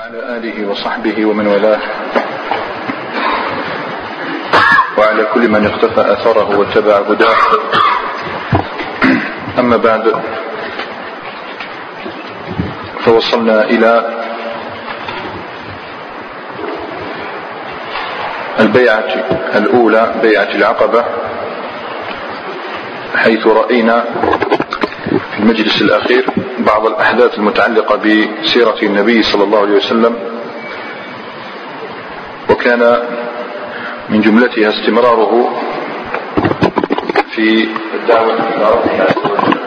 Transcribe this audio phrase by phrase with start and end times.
[0.00, 1.80] وعلى آله وصحبه ومن والاه.
[4.98, 7.36] وعلى كل من اقتفى أثره واتبع هداه.
[9.58, 10.22] أما بعد
[13.04, 14.22] فوصلنا إلى
[18.60, 19.08] البيعة
[19.54, 21.04] الأولى بيعة العقبة
[23.16, 24.04] حيث رأينا
[25.32, 26.26] في المجلس الأخير
[26.64, 30.14] بعض الأحداث المتعلقة بسيرة النبي صلى الله عليه وسلم
[32.50, 32.98] وكان
[34.08, 35.50] من جملتها استمراره
[37.34, 39.60] في الدعوة إلى ربه عز وجل.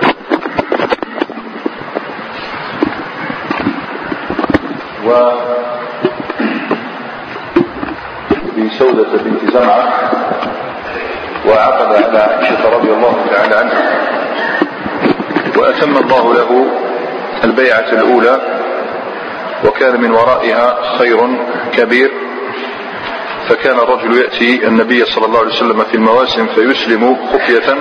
[5.05, 5.31] و
[8.57, 9.93] بسودة بنت زمعة
[11.47, 14.22] وعقد على عائشة رضي الله تعالى عنها.
[15.57, 16.65] وأتم الله له
[17.43, 18.41] البيعة الأولى
[19.65, 21.19] وكان من ورائها خير
[21.77, 22.11] كبير
[23.49, 27.75] فكان الرجل يأتي النبي صلى الله عليه وسلم في المواسم فيسلم خفية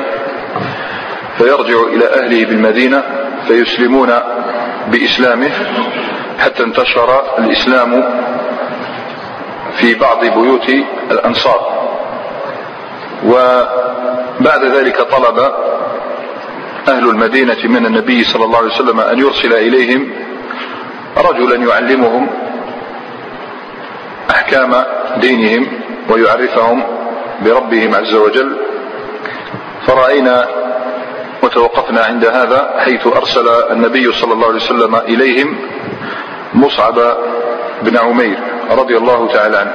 [1.39, 3.03] فيرجع إلى أهله بالمدينة
[3.49, 4.13] فيسلمون
[4.89, 5.51] بإسلامه
[6.39, 8.05] حتى انتشر الإسلام
[9.77, 10.69] في بعض بيوت
[11.11, 11.83] الأنصار.
[13.27, 15.53] وبعد ذلك طلب
[16.89, 20.11] أهل المدينة من النبي صلى الله عليه وسلم أن يرسل إليهم
[21.17, 22.29] رجلا يعلمهم
[24.31, 24.85] أحكام
[25.17, 25.67] دينهم
[26.09, 26.83] ويعرفهم
[27.45, 28.57] بربهم عز وجل.
[29.87, 30.49] فرأينا
[31.43, 35.57] وتوقفنا عند هذا حيث أرسل النبي صلى الله عليه وسلم إليهم
[36.55, 37.17] مصعب
[37.83, 38.39] بن عمير
[38.71, 39.75] رضي الله تعالى عنه.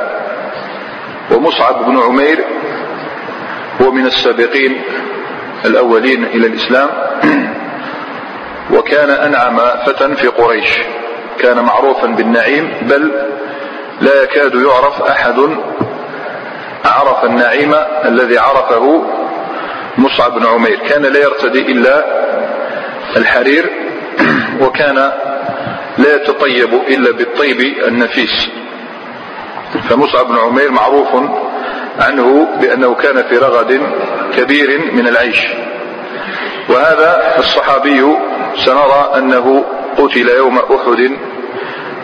[1.32, 2.44] ومصعب بن عمير
[3.82, 4.82] هو من السابقين
[5.66, 6.90] الأولين إلى الإسلام.
[8.74, 10.70] وكان أنعم فتى في قريش.
[11.40, 13.12] كان معروفا بالنعيم بل
[14.02, 15.36] لا يكاد يعرف أحد
[16.86, 19.04] عرف النعيم الذي عرفه
[19.98, 20.80] مصعب بن عمير.
[20.90, 22.06] كان لا يرتدي إلا
[23.16, 23.70] الحرير
[24.62, 24.96] وكان
[25.98, 28.50] لا يتطيب إلا بالطيب النفيس.
[29.90, 31.08] فمصعب بن عمير معروف
[32.00, 33.82] عنه بأنه كان في رغد
[34.38, 35.48] كبير من العيش.
[36.70, 38.16] وهذا الصحابي
[38.66, 39.66] سنرى أنه
[39.98, 41.18] قتل يوم أحد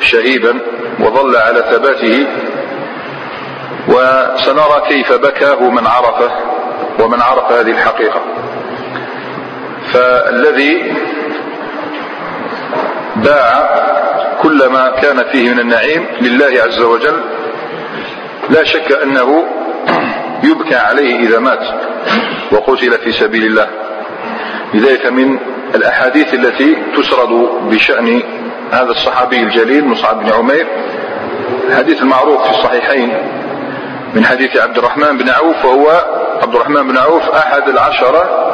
[0.01, 0.59] شهيدا
[0.99, 2.27] وظل على ثباته.
[3.87, 6.31] وسنرى كيف بكاه من عرفة
[6.99, 8.21] ومن عرف هذه الحقيقة.
[9.93, 10.93] فالذي
[13.15, 13.83] باع
[14.41, 17.23] كل ما كان فيه من النعيم لله عز وجل
[18.49, 19.45] لا شك أنه
[20.43, 21.67] يبكى عليه إذا مات.
[22.51, 23.67] وقتل في سبيل الله.
[24.73, 25.39] لذلك من
[25.75, 27.29] الأحاديث التي تسرد
[27.69, 28.21] بشأن
[28.71, 30.67] هذا الصحابي الجليل مصعب بن عمير.
[31.69, 33.13] الحديث المعروف في الصحيحين
[34.15, 36.05] من حديث عبد الرحمن بن عوف وهو
[36.41, 38.53] عبد الرحمن بن عوف أحد العشرة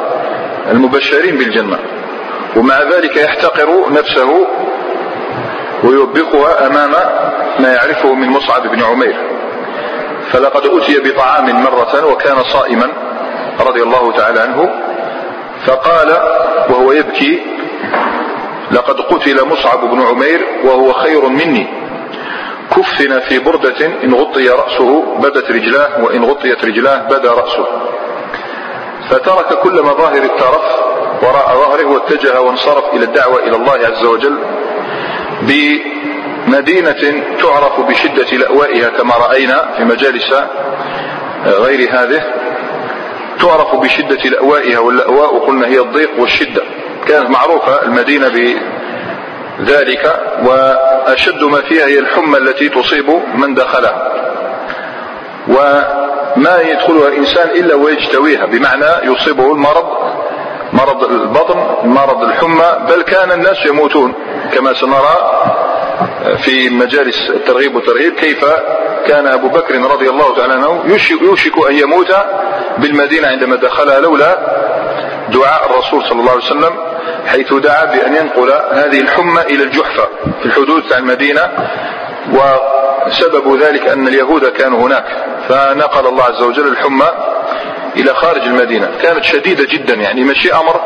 [0.72, 1.80] المبشرين بالجنة.
[2.56, 4.48] ومع ذلك يحتقر نفسه
[5.84, 6.92] ويوبخها أمام
[7.60, 9.16] ما يعرفه من مصعب بن عمير.
[10.32, 12.88] فلقد أتي بطعام مرة وكان صائما
[13.60, 14.70] رضي الله تعالى عنه
[15.66, 16.10] فقال
[16.70, 17.42] وهو يبكي
[18.72, 21.68] لقد قتل مصعب بن عمير وهو خير مني.
[22.72, 27.66] كفن في بردة إن غطي رأسه بدت رجلاه وإن غطيت رجلاه بدا رأسه.
[29.10, 30.80] فترك كل مظاهر الترف
[31.24, 34.38] وراء ظهره واتجه وانصرف إلى الدعوة إلى الله عز وجل
[36.50, 40.34] بمدينة تعرف بشدة لأوائها كما رأينا في مجالس
[41.46, 42.24] غير هذه.
[43.40, 46.64] تعرف بشدة لأوائها واللأواء قلنا هي الضيق والشدة.
[47.08, 48.28] كانت معروفة المدينة
[49.60, 54.12] بذلك وأشد ما فيها هي الحمى التي تصيب من دخلها
[55.48, 59.86] وما يدخلها الإنسان إلا ويجتويها بمعنى يصيبه المرض
[60.74, 64.14] مرض البطن مرض الحمى بل كان الناس يموتون
[64.54, 65.16] كما سنرى.
[66.44, 68.46] في مجالس الترغيب والترهيب كيف
[69.08, 70.84] كان أبو بكر رضي الله تعالى عنه
[71.22, 72.16] يوشك أن يموت
[72.78, 74.38] بالمدينة عندما دخلها لولا
[75.32, 76.74] دعاء الرسول صلى الله عليه وسلم
[77.28, 80.08] حيث دعا بأن ينقل هذه الحمى إلى الجحفة
[80.40, 81.50] في الحدود تاع المدينة
[82.34, 85.06] وسبب ذلك أن اليهود كانوا هناك.
[85.50, 87.08] فنقل الله عز وجل الحمى
[87.96, 88.90] إلى خارج المدينة.
[89.02, 90.82] كانت شديدة جدا يعني ماشي أمر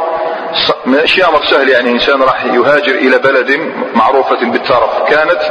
[0.85, 5.41] ماشي أمر سهل يعني إنسان راح يهاجر إلى بلد معروفة بالترف كانت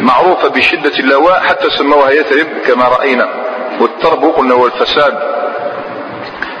[0.00, 3.28] معروفة بشدة اللواء حتى سموها يثرب كما رأينا.
[3.80, 5.18] والترب قلنا هو الفساد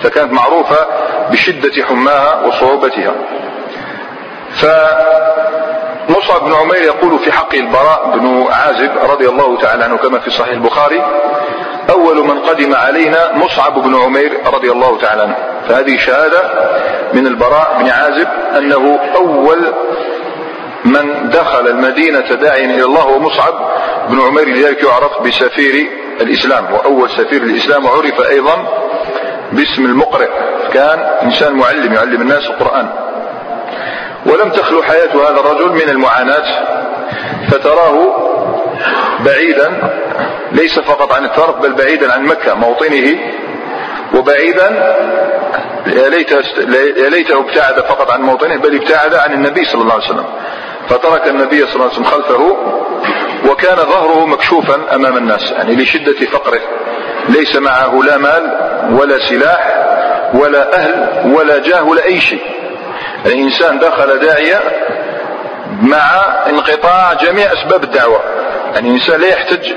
[0.02, 0.86] فكانت معروفة
[1.30, 3.14] بشدة حماها وصعوبتها.
[6.08, 10.30] مصعب بن عمير يقول في حق البراء بن عازب رضي الله تعالى عنه كما في
[10.30, 11.02] صحيح البخاري
[11.90, 15.36] أول من قدم علينا مصعب بن عمير رضي الله تعالى عنه.
[15.68, 16.42] فهذه شهادة
[17.12, 19.74] من البراء بن عازب أنه أول
[20.84, 23.54] من دخل المدينة داعيا إلى الله هو مصعب
[24.08, 25.90] بن عمير لذلك يعرف بسفير
[26.20, 28.68] الإسلام وأول سفير الإسلام وعرف أيضا
[29.52, 30.28] باسم المقرئ.
[30.72, 32.88] كان إنسان معلم يعلم الناس القرآن.
[34.28, 36.44] ولم تخلو حياة هذا الرجل من المعاناة
[37.50, 38.14] فتراه
[39.24, 39.72] بعيدا
[40.52, 43.18] ليس فقط عن الطرف بل بعيدا عن مكة موطنه
[44.14, 44.94] وبعيدا
[45.86, 46.08] يا
[47.08, 50.26] ليته ابتعد فقط عن موطنه بل ابتعد عن النبي صلى الله عليه وسلم.
[50.88, 52.56] فترك النبي صلى الله عليه وسلم خلفه
[53.50, 56.60] وكان ظهره مكشوفا أمام الناس يعني لشدة فقره.
[57.28, 58.52] ليس معه لا مال
[58.92, 59.74] ولا سلاح
[60.34, 62.42] ولا أهل ولا جاه ولا أي شيء.
[63.26, 64.60] الإنسان دخل داعية
[65.82, 66.00] مع
[66.46, 68.20] انقطاع جميع أسباب الدعوة.
[68.74, 69.72] يعني الإنسان لا يحتج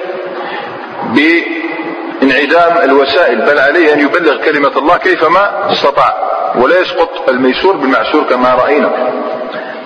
[1.06, 6.16] بانعدام الوسائل بل عليه أن يبلغ كلمة الله كيفما استطاع
[6.56, 9.12] ولا يسقط الميسور بالمعسور كما رأينا.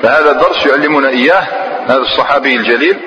[0.03, 1.47] فهذا الدرس يعلمنا إياه
[1.87, 2.99] هذا الصحابي الجليل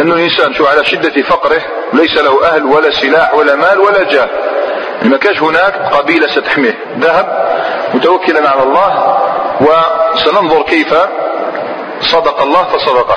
[0.00, 1.62] أن الإنسان شو على شدة فقره
[1.92, 4.28] ليس له أهل ولا سلاح ولا مال ولا جاه.
[5.02, 6.78] ما كانش هناك قبيلة ستحميه.
[6.98, 7.46] ذهب
[7.94, 9.18] متوكلا على الله
[9.60, 10.94] وسننظر كيف
[12.00, 13.16] صدق الله فصدقه.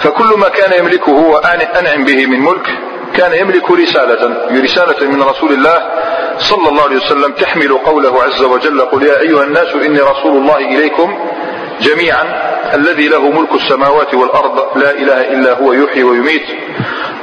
[0.00, 2.66] فكل ما كان يملكه وأنعم به من ملك
[3.14, 5.78] كان يملك رسالة رسالة من رسول الله
[6.38, 10.56] صلى الله عليه وسلم تحمل قوله عز وجل قل يا أيها الناس إني رسول الله
[10.56, 11.18] إليكم
[11.80, 12.24] جميعا
[12.74, 16.46] الذي له ملك السماوات والأرض لا إله إلا هو يحيي ويميت.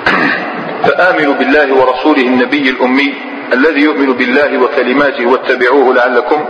[0.85, 6.45] فآمنوا بالله ورسوله النبي الأمي الذي يؤمن بالله وكلماته واتبعوه لعلكم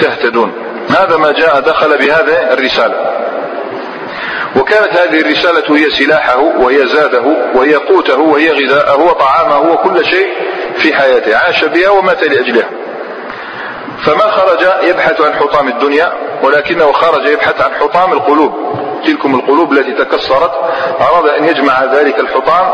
[0.00, 0.52] تهتدون.
[0.90, 3.10] هذا ما جاء دخل بهذه الرسالة.
[4.56, 7.22] وكانت هذه الرسالة هي سلاحه وهي زاده
[7.54, 10.28] وهي قوته وهي غذاءه وطعامه وكل شيء
[10.76, 11.36] في حياته.
[11.36, 12.68] عاش بها ومات لأجلها.
[14.04, 18.54] فما خرج يبحث عن حطام الدنيا ولكنه خرج يبحث عن حطام القلوب.
[19.06, 20.52] تلكم القلوب التي تكسرت
[21.00, 22.72] أراد أن يجمع ذلك الحطام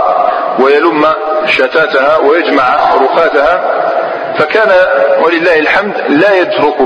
[0.58, 1.06] ويلم
[1.46, 3.82] شتاتها ويجمع رفاتها
[4.38, 4.70] فكان
[5.25, 6.76] ولله الحمد لا يترك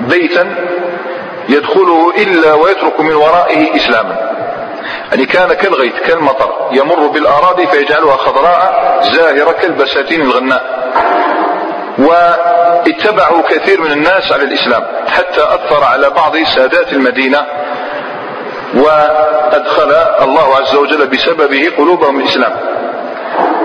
[0.00, 0.54] بيتا
[1.48, 4.30] يدخله إلا ويترك من ورائه إسلاما.
[5.10, 10.84] يعني كان كالغيث كالمطر يمر بالأراضي فيجعلها خضراء زاهرة كالبساتين الغناء.
[11.98, 17.46] واتبعوا كثير من الناس على الإسلام حتى أثر على بعض سادات المدينة
[18.76, 19.92] وأدخل
[20.22, 22.52] الله عز وجل بسببه قلوبهم الإسلام.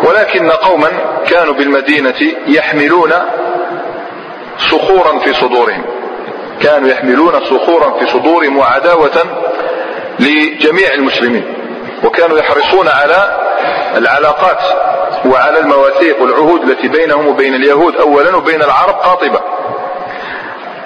[0.03, 0.89] ولكن قوما
[1.27, 3.13] كانوا بالمدينة يحملون
[4.71, 5.83] صخورا في صدورهم.
[6.61, 9.23] كانوا يحملون صخورا في صدورهم وعداوة
[10.19, 11.55] لجميع المسلمين.
[12.03, 13.37] وكانوا يحرصون على
[13.95, 14.59] العلاقات
[15.25, 19.39] وعلى المواثيق والعهود التي بينهم وبين اليهود اولا وبين العرب قاطبه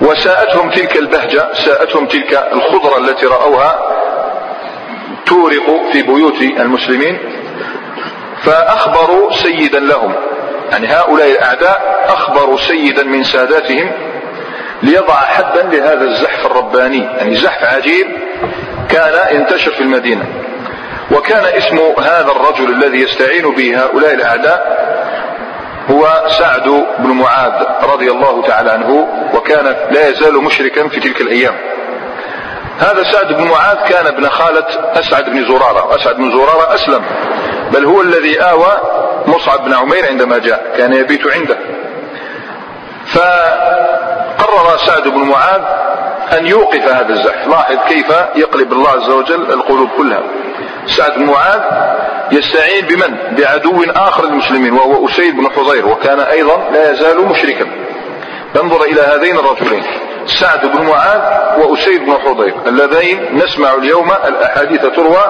[0.02, 3.80] وساءتهم تلك البهجة ساءتهم تلك الخضرة التي رأوها
[5.26, 7.18] تورق في بيوت المسلمين
[8.44, 10.14] فأخبروا سيدا لهم.
[10.72, 13.92] يعني هؤلاء الأعداء أخبروا سيدا من ساداتهم
[14.84, 17.04] ليضع حدا لهذا الزحف الرباني.
[17.18, 18.08] يعني زحف عجيب
[18.90, 20.26] كان ينتشر في المدينة.
[21.12, 24.84] وكان اسم هذا الرجل الذي يستعين به هؤلاء الأعداء
[25.90, 27.52] هو سعد بن معاذ
[27.94, 31.54] رضي الله تعالى عنه وكان لا يزال مشركا في تلك الأيام.
[32.80, 34.66] هذا سعد بن معاذ كان ابن خالة
[35.00, 35.86] أسعد بن زرارة.
[35.88, 37.06] وأسعد بن زرارة أسلم.
[37.74, 38.78] بل هو الذي آوى
[39.28, 40.74] مصعب بن عمير عندما جاء.
[40.78, 41.58] كان يبيت عنده.
[43.14, 45.62] فقرر سعد بن معاذ
[46.38, 47.48] أن يوقف هذا الزحف.
[47.48, 50.24] لاحظ كيف يقلب الله عز وجل القلوب كلها.
[50.86, 51.62] سعد بن معاذ
[52.32, 57.66] يستعين بمن؟ بعدو آخر للمسلمين وهو أسيد بن حضير وكان أيضا لا يزال مشركا.
[58.62, 59.84] انظر إلى هذين الرجلين.
[60.26, 61.22] سعد بن معاذ
[61.58, 65.24] وأسيد بن حضير اللذين نسمع اليوم الأحاديث تروى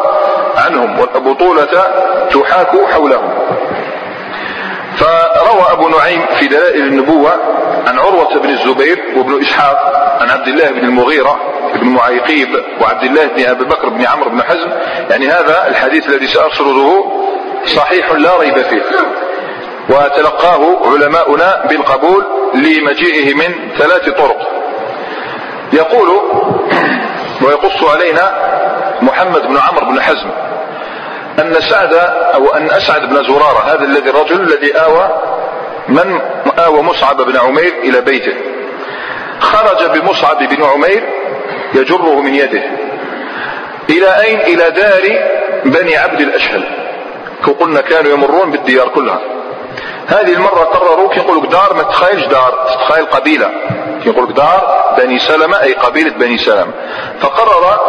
[0.58, 1.68] عنهم والبطولة
[2.32, 3.34] تحاك حولهم.
[4.98, 7.32] فروى أبو نعيم في دلائل النبوة
[7.88, 9.78] عن عروة بن الزبير وابن إسحاق
[10.22, 11.40] عن عبد الله بن المغيرة
[11.76, 12.50] بن معيقيب
[12.82, 14.70] وعبد الله بن أبي بكر بن عمرو بن حزم.
[15.10, 17.06] يعني هذا الحديث الذي سأسرده
[17.66, 18.84] صحيح لا ريب فيه.
[19.90, 24.63] وتلقاه علماؤنا بالقبول لمجيئه من ثلاث طرق.
[25.74, 26.22] يقول
[27.42, 28.32] ويقص علينا
[29.02, 30.30] محمد بن عمرو بن حزم
[31.40, 31.94] أن سعد
[32.34, 35.10] أو أن أسعد بن زرارة هذا الذي الرجل الذي آوى
[35.88, 36.20] من
[36.60, 38.34] آوى مصعب بن عمير إلى بيته.
[39.40, 41.04] خرج بمصعب بن عمير
[41.74, 42.64] يجره من يده.
[43.90, 45.02] إلى أين؟ إلى دار
[45.66, 46.64] بني عبد الأشهل.
[47.60, 49.20] قلنا كانوا يمرون بالديار كلها.
[50.08, 53.52] هذه المرة قرروا كي يقولوا دار ما تخيلش دار تتخيل قبيلة.
[54.04, 56.74] كي يقولوا دار بني سلمة أي قبيلة بني سلمة.
[57.22, 57.80] فقرر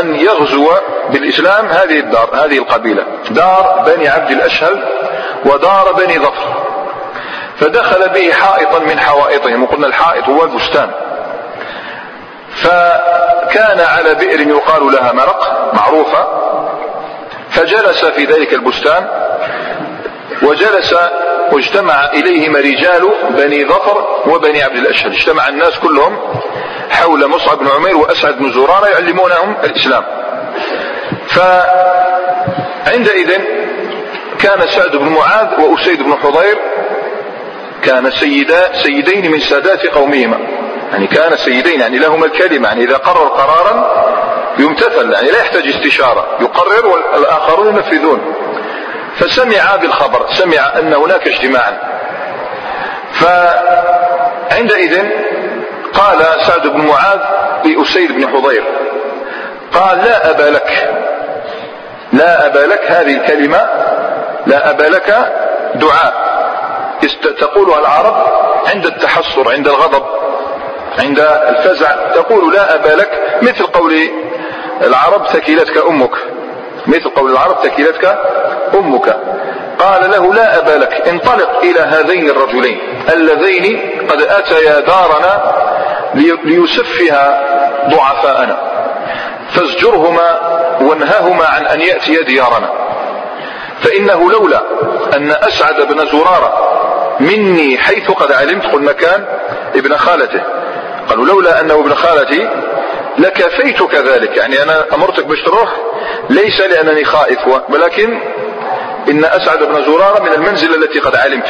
[0.00, 0.72] أن يغزو
[1.10, 3.04] بالإسلام هذه الدار هذه القبيلة.
[3.30, 4.84] دار بني عبد الأشهل
[5.44, 6.62] ودار بني ظفر.
[7.56, 10.90] فدخل به حائطا من حوائطهم وقلنا الحائط هو البستان.
[12.54, 16.26] فكان على بئر يقال لها مرق معروفة.
[17.50, 19.08] فجلس في ذلك البستان
[20.42, 20.94] وجلس
[21.52, 26.18] واجتمع إليهما رجال بني ظفر وبني عبد الأشهل اجتمع الناس كلهم
[26.90, 30.04] حول مصعب بن عمير وأسعد بن زرارة يعلمونهم الإسلام.
[32.86, 33.30] فعندئذ
[34.38, 36.58] كان سعد بن معاذ وأسيد بن حضير
[37.82, 40.38] كان سيدا سيدين من سادات قومهما.
[40.92, 42.68] يعني كان سيدين يعني لهما الكلمة.
[42.68, 44.00] يعني إذا قرر قرارا
[44.58, 46.26] يمتثل يعني لا يحتاج استشارة.
[46.40, 48.34] يقرر والآخرون ينفذون.
[49.20, 51.78] فسمع بالخبر سمع أن هناك اجتماعا.
[54.50, 55.04] فعندئذ
[55.94, 57.20] قال سعد بن معاذ
[57.64, 58.64] لأسيد بن حضير
[59.74, 60.94] قال لا أبا لك
[62.12, 63.68] لا أبا لك هذه الكلمة
[64.46, 65.32] لا أبا لك
[65.74, 66.30] دعاء.
[67.40, 68.26] تقولها العرب
[68.66, 70.06] عند التحسر عند الغضب
[70.98, 74.10] عند الفزع تقول لا أبا لك مثل قول
[74.82, 76.10] العرب ثكلتك أمك.
[76.86, 78.18] مثل قول العرب ثكلتك
[78.74, 79.16] أمك.
[79.78, 82.78] قال له لا أبا لك انطلق إلى هذين الرجلين
[83.12, 85.54] اللذين قد أتيا دارنا
[86.44, 87.44] ليسفها
[87.90, 88.56] ضعفاءنا.
[89.54, 90.38] فازجرهما
[90.80, 92.70] وانههما عن أن يأتي ديارنا.
[93.82, 94.60] فإنه لولا
[95.16, 96.52] أن أسعد بن زرارة
[97.20, 99.24] مني حيث قد علمت قلنا كان
[99.74, 100.42] ابن خالته.
[101.08, 102.48] قالوا لولا أنه ابن خالتي
[103.18, 104.36] لكفيتك ذلك.
[104.36, 105.76] يعني أنا أمرتك باش تروح
[106.30, 107.38] ليس لأنني خائف
[107.68, 108.18] ولكن
[109.10, 111.48] إن أسعد بن زرارة من المنزلة التي قد علمت.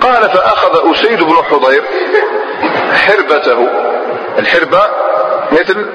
[0.00, 1.82] قال فأخذ أسيد بن حضير
[3.06, 3.68] حربته.
[4.38, 4.82] الحربة
[5.52, 5.86] مثل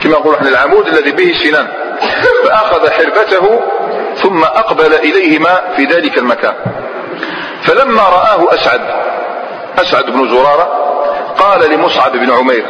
[0.00, 1.68] كما نقول إحنا العمود الذي به سنان.
[2.44, 3.60] فأخذ حربته
[4.16, 6.54] ثم أقبل إليهما في ذلك المكان.
[7.62, 8.80] فلما رآه أسعد
[9.78, 10.68] أسعد بن زرارة
[11.38, 12.66] قال لمصعب بن عمير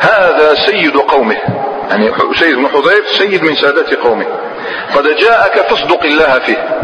[0.00, 1.36] هذا سيد قومه.
[1.90, 4.26] يعني سيد بن حضير سيد من سادات قومه.
[4.94, 6.80] قد جاءك فاصدق الله فيه.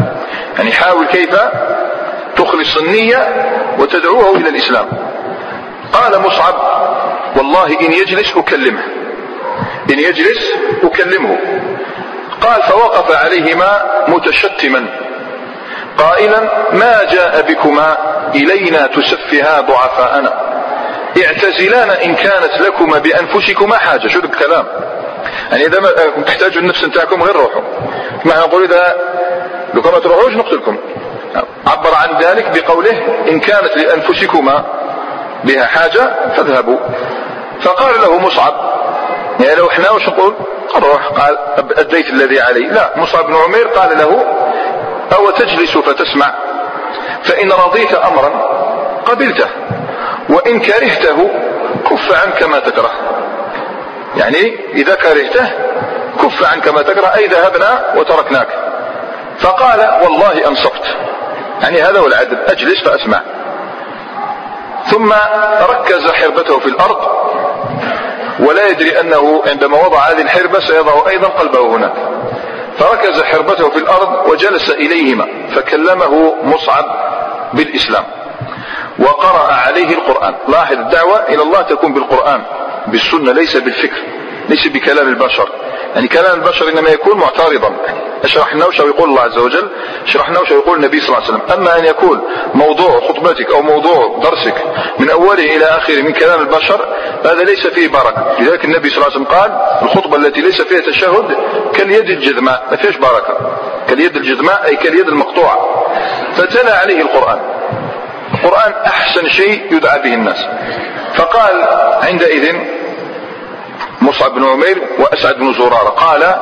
[0.57, 1.39] يعني حاول كيف
[2.35, 3.27] تخلص النية
[3.79, 4.87] وتدعوه إلى الإسلام.
[5.93, 6.55] قال مصعب
[7.35, 8.83] والله إن يجلس أكلمه.
[9.89, 10.53] إن يجلس
[10.83, 11.37] أكلمه.
[12.41, 14.85] قال فوقف عليهما متشتما.
[15.97, 16.39] قائلا
[16.73, 17.97] ما جاء بكما
[18.35, 20.33] إلينا تسفها ضعفاءنا.
[21.23, 24.07] اعتزلانا إن كانت لكما بأنفسكما حاجة.
[24.07, 24.65] شو الكلام؟
[25.51, 25.89] يعني إذا ما
[26.27, 27.61] تحتاجوا النفس نتاعكم غير روحوا
[28.25, 28.95] ما نقول إذا
[29.73, 30.77] لو ما تروحوش نقتلكم.
[31.67, 34.65] عبر عن ذلك بقوله إن كانت لأنفسكما
[35.43, 36.77] بها حاجة فاذهبوا.
[37.61, 38.53] فقال له مصعب
[39.39, 40.33] يعني لو إحنا وش نقول؟
[40.75, 41.07] روح.
[41.07, 41.37] قال
[41.77, 42.67] أديت الذي علي.
[42.67, 44.25] لا مصعب بن عمير قال له
[45.17, 46.33] أو تجلس فتسمع
[47.23, 48.29] فإن رضيت أمرا
[49.05, 49.47] قبلته.
[50.35, 51.29] وإن كرهته
[51.89, 52.91] كف عنك ما تكره.
[54.17, 55.51] يعني إذا كرهته
[56.21, 57.15] كف عنك ما تكره.
[57.15, 58.47] أي ذهبنا وتركناك.
[59.39, 60.97] فقال والله أنصفت.
[61.61, 62.37] يعني هذا هو العدل.
[62.47, 63.21] أجلس فأسمع.
[64.91, 65.13] ثم
[65.61, 67.07] ركز حربته في الأرض.
[68.39, 71.93] ولا يدري أنه عندما وضع هذه الحربة سيضع أيضا قلبه هناك.
[72.79, 76.85] فركز حربته في الأرض وجلس إليهما فكلمه مصعب
[77.53, 78.03] بالإسلام.
[78.99, 80.35] وقرأ عليه القرآن.
[80.47, 82.41] لاحظ الدعوة إلى الله تكون بالقرآن
[82.87, 84.01] بالسنة ليس بالفكر
[84.49, 85.49] ليس بكلام البشر.
[85.95, 87.75] يعني كلام البشر إنما يكون معترضا.
[88.25, 89.69] شرحنا وش يقول الله عز وجل
[90.05, 91.59] شرحنا وش يقول النبي صلى الله عليه وسلم.
[91.59, 92.21] أما أن يكون
[92.53, 94.63] موضوع خطبتك أو موضوع درسك
[94.99, 96.85] من أوله إلى آخره من كلام البشر
[97.25, 98.35] هذا ليس فيه بركة.
[98.39, 101.37] لذلك النبي صلى الله عليه وسلم قال الخطبة التي ليس فيها تشهد
[101.73, 103.37] كاليد الجذماء ما فيهاش بركة.
[103.87, 105.85] كاليد الجذماء أي كاليد المقطوعة.
[106.35, 107.54] فتلا عليه القرآن.
[108.45, 110.45] القرآن أحسن شيء يدعى به الناس.
[111.15, 111.63] فقال
[112.03, 112.55] عندئذ
[114.01, 116.35] مصعب بن عمير وأسعد بن زرارة قال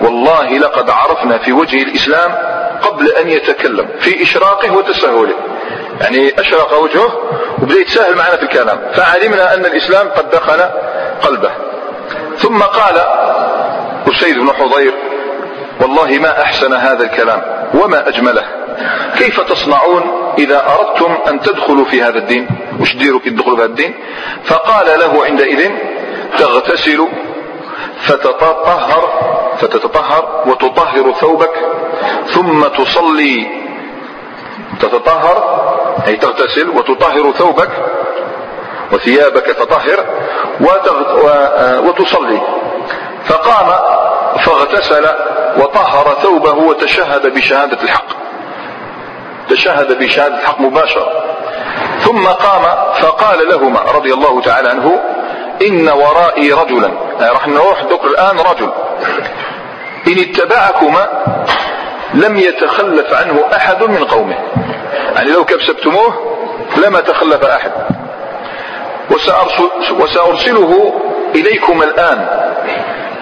[0.00, 2.34] والله لقد عرفنا في وجه الإسلام
[2.82, 5.34] قبل أن يتكلم في إشراقه وتسهله
[6.00, 7.20] يعني أشرق وجهه
[7.62, 10.60] وبدأ يتساهل معنا في الكلام فعلمنا أن الإسلام قد دخل
[11.22, 11.50] قلبه.
[12.38, 13.00] ثم قال
[14.08, 14.94] أسيد بن حضير
[15.80, 17.42] والله ما أحسن هذا الكلام
[17.74, 18.44] وما أجمله.
[19.18, 22.48] كيف تصنعون إذا أردتم أن تدخلوا في هذا الدين؟
[22.80, 23.94] وش ديروا كي تدخلوا في هذا الدين؟
[24.44, 25.70] فقال له عندئذ
[26.38, 27.08] تغتسل
[28.00, 29.02] فتتطهر
[29.58, 31.52] فتتطهر وتطهر ثوبك
[32.26, 33.46] ثم تصلي.
[34.80, 35.36] تتطهر
[36.06, 37.70] أي تغتسل وتطهر ثوبك
[38.92, 40.04] وثيابك فطهر
[41.86, 42.40] وتصلي.
[43.24, 43.68] فقام
[44.38, 45.06] فاغتسل
[45.56, 48.25] وطهر ثوبه وتشهد بشهادة الحق.
[49.50, 51.24] تشهد بشهادة الحق مباشرة.
[52.00, 52.62] ثم قام
[53.00, 55.00] فقال لهما رضي الله تعالى عنه
[55.62, 56.90] إن ورائي رجلا.
[57.20, 58.70] يعني راح نروح ذكر الآن رجل.
[60.08, 61.08] إن اتبعكما
[62.14, 64.36] لم يتخلف عنه أحد من قومه.
[65.14, 66.36] يعني لو كبسبتموه
[66.76, 67.72] لما تخلف أحد.
[69.10, 71.00] وسأرسل وسأرسله
[71.34, 72.28] إليكم الآن.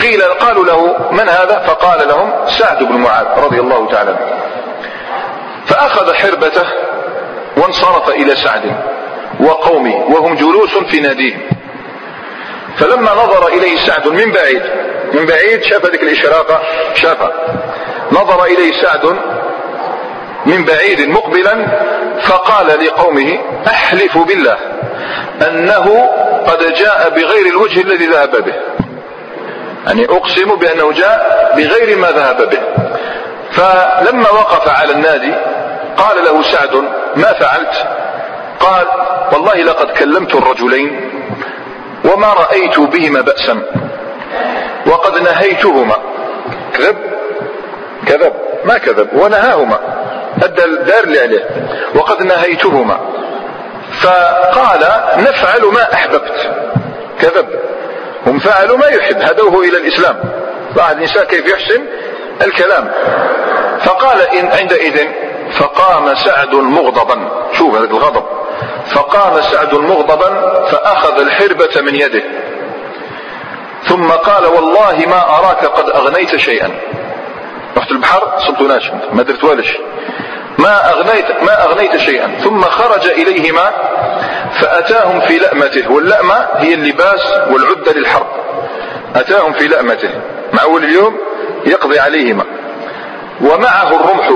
[0.00, 4.44] قيل قالوا له من هذا؟ فقال لهم سعد بن معاذ رضي الله تعالى عنه.
[5.66, 6.66] فأخذ حربته
[7.56, 8.62] وانصرف إلى سعد
[9.40, 11.48] وقومه وهم جلوس في ناديه.
[12.78, 14.62] فلما نظر إليه سعد من بعيد
[15.12, 16.62] من بعيد شاف هذيك الإشراقة
[16.94, 17.32] شافها
[18.12, 19.16] نظر إليه سعد
[20.46, 21.66] من بعيد مقبلا
[22.20, 24.56] فقال لقومه أحلف بالله
[25.48, 26.10] أنه
[26.46, 28.54] قد جاء بغير الوجه الذي ذهب به.
[29.86, 32.60] يعني أقسم بأنه جاء بغير ما ذهب به.
[33.52, 35.34] فلما وقف على النادي
[35.96, 36.74] قال له سعد
[37.16, 37.88] ما فعلت؟
[38.60, 38.86] قال
[39.32, 41.10] والله لقد كلمت الرجلين
[42.04, 43.62] وما رأيت بهما بأسا
[44.86, 45.96] وقد نهيتهما.
[46.74, 46.96] كذب؟
[48.06, 48.32] كذب.
[48.64, 49.78] ما كذب؟ ونهاهما.
[50.42, 51.48] أدى الدار اللي عليه.
[51.94, 52.98] وقد نهيتهما.
[54.02, 54.80] فقال
[55.18, 56.52] نفعل ما أحببت.
[57.20, 57.48] كذب.
[58.26, 59.22] هم فعلوا ما يحب.
[59.22, 60.16] هدوه إلى الإسلام.
[60.76, 61.84] بعد الإنسان كيف يحسن؟
[62.46, 62.90] الكلام.
[63.80, 65.08] فقال إن عندئذ
[65.58, 67.28] فقام سعد مغضبا.
[67.52, 68.24] شوف هذا الغضب.
[68.86, 70.30] فقام سعد مغضبا
[70.66, 72.22] فأخذ الحربة من يده.
[73.88, 76.70] ثم قال والله ما أراك قد أغنيت شيئا.
[77.76, 79.78] رحت البحر؟ صمت ناش ما درت والش.
[80.58, 82.28] ما أغنيت ما أغنيت شيئا.
[82.44, 83.70] ثم خرج إليهما
[84.60, 85.92] فأتاهم في لأمته.
[85.92, 88.26] واللأمة هي اللباس والعدة للحرب.
[89.16, 90.10] أتاهم في لأمته.
[90.52, 91.18] مع أول اليوم؟
[91.66, 92.44] يقضي عليهما.
[93.40, 94.30] ومعه الرمح.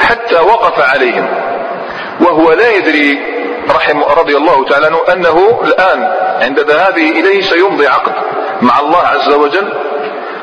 [0.00, 1.28] حتى وقف عليهم.
[2.20, 3.18] وهو لا يدري
[3.70, 8.12] رحم رضي الله تعالى عنه أنه الآن عند ذهابه إليه سيمضي عقد
[8.62, 9.72] مع الله عز وجل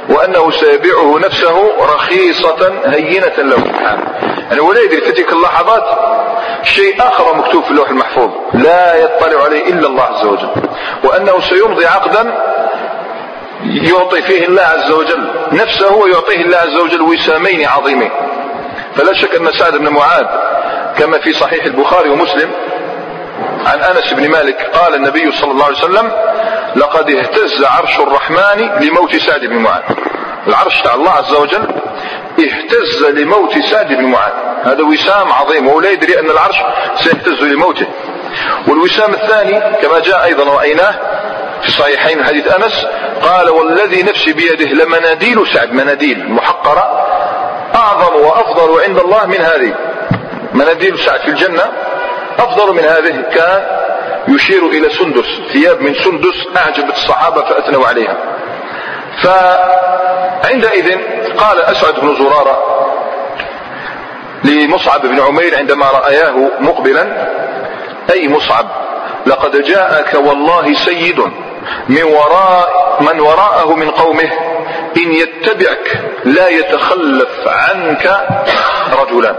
[0.10, 3.56] وأنه سيبيعه نفسه رخيصة هينة له.
[3.56, 4.04] سبحانه
[4.50, 5.84] يعني ولا يدري في تلك اللحظات
[6.64, 8.30] شيء آخر مكتوب في اللوح المحفوظ.
[8.54, 10.50] لا يطلع عليه إلا الله عز وجل.
[11.04, 12.34] وأنه سيمضي عقدا
[13.64, 15.28] يعطي فيه الله عز وجل.
[15.52, 18.12] نفسه ويعطيه الله عز وجل وسامين عظيمين.
[19.00, 20.26] فلا شك أن سعد بن معاذ
[20.98, 22.52] كما في صحيح البخاري ومسلم
[23.66, 26.12] عن أنس بن مالك قال النبي صلى الله عليه وسلم
[26.76, 29.82] لقد اهتز عرش الرحمن لموت سعد بن معاذ.
[30.48, 31.68] العرش تاع الله عز وجل
[32.40, 34.34] اهتز لموت سعد بن معاذ.
[34.64, 36.56] هذا وسام عظيم وهو لا يدري أن العرش
[36.96, 37.88] سيهتز لموته.
[38.68, 40.96] والوسام الثاني كما جاء أيضا رأيناه
[41.62, 42.86] في صحيحين حديث أنس
[43.22, 46.99] قال والذي نفسي بيده لمناديل سعد مناديل محقرة
[47.76, 49.74] أعظم وأفضل عند الله من هذه.
[50.54, 51.64] مناديل سعد في الجنة.
[52.40, 53.64] أفضل من هذه كان
[54.28, 55.26] يشير إلى سندس.
[55.54, 58.18] ثياب من سندس أعجبت الصحابة فأثنوا عليها.
[59.24, 60.98] فعندئذ
[61.38, 62.60] قال أسعد بن زرارة
[64.44, 67.28] لمصعب بن عمير عندما رأياه مقبلا.
[68.12, 68.66] أي مصعب
[69.26, 71.20] لقد جاءك والله سيد
[71.90, 74.49] من وراء من وراءه من قومه.
[74.98, 78.28] إن يتبعك لا يتخلف عنك
[79.02, 79.36] رجلان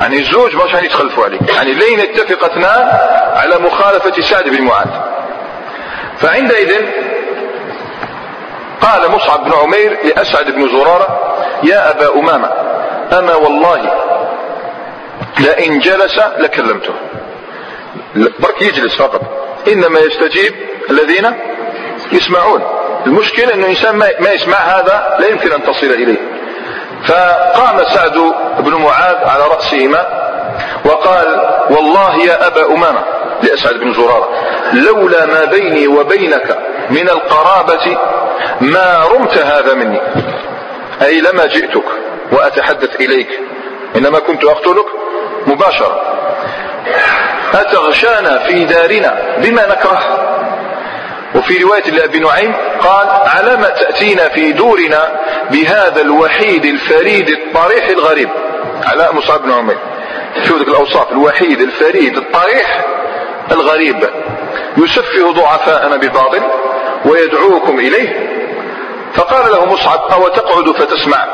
[0.00, 1.40] يعني الزوج مش يتخلفوا عليك.
[1.56, 2.98] يعني لين اتفق اثنان
[3.36, 4.88] على مخالفة سعد بن معاذ.
[6.18, 6.72] فعندئذ
[8.80, 12.50] قال مصعب بن عمير لأسعد بن زرارة يا أبا أمامة
[13.18, 13.92] أما والله
[15.40, 16.94] لئن جلس لكلمته.
[18.14, 19.22] برك يجلس فقط.
[19.68, 20.54] إنما يستجيب
[20.90, 21.34] الذين
[22.12, 22.62] يسمعون.
[23.06, 26.18] المشكلة أن الإنسان ما يسمع هذا لا يمكن أن تصل إليه.
[27.04, 30.06] فقام سعد بن معاذ على رأسهما
[30.84, 31.26] وقال
[31.70, 33.04] والله يا أبا أمامة
[33.42, 34.28] لأسعد بن زرارة
[34.72, 36.58] لولا ما بيني وبينك
[36.90, 37.98] من القرابة
[38.60, 40.00] ما رمت هذا مني.
[41.02, 41.84] أي لما جئتك
[42.32, 43.28] وأتحدث إليك
[43.96, 44.86] إنما كنت أقتلك
[45.46, 46.00] مباشرة.
[47.54, 50.28] أتغشانا في دارنا بما نكره؟
[51.38, 55.20] وفي رواية لأبي نعيم قال على ما تأتينا في دورنا
[55.50, 58.28] بهذا الوحيد الفريد الطريح الغريب.
[58.84, 59.78] علاء مصعب بن عمير.
[60.48, 61.12] شوف الأوصاف.
[61.12, 62.84] الوحيد الفريد الطريح
[63.52, 64.08] الغريب.
[64.76, 66.42] يسفه ضعفاءنا بباطل
[67.04, 68.28] ويدعوكم إليه.
[69.14, 71.26] فقال له مصعب أو تقعد فتسمع؟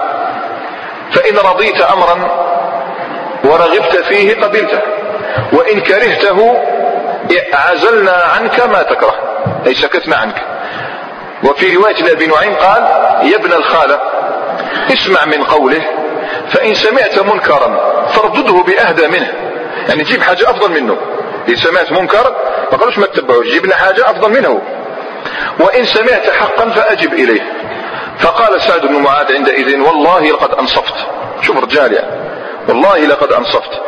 [1.12, 2.44] فإن رضيت أمرا
[3.44, 4.80] ورغبت فيه قبلته
[5.52, 6.56] وإن كرهته
[7.54, 9.33] عزلنا عنك ما تكره.
[9.66, 10.42] أي سكتنا عنك.
[11.44, 12.82] وفي رواية لأبي نعيم قال
[13.26, 14.00] يا ابن الخالة
[14.92, 15.84] اسمع من قوله
[16.48, 19.32] فإن سمعت منكرا فردده بأهدى منه.
[19.88, 20.96] يعني جيب حاجة أفضل منه.
[21.48, 22.36] إن سمعت منكر
[22.72, 24.62] ما قالوش ما تتبعوش جيب حاجة أفضل منه.
[25.60, 27.52] وإن سمعت حقا فأجب إليه.
[28.18, 30.94] فقال سعد بن معاذ عندئذ والله لقد أنصفت.
[31.42, 32.24] شوف رجال يعني.
[32.68, 33.80] والله لقد أنصفت.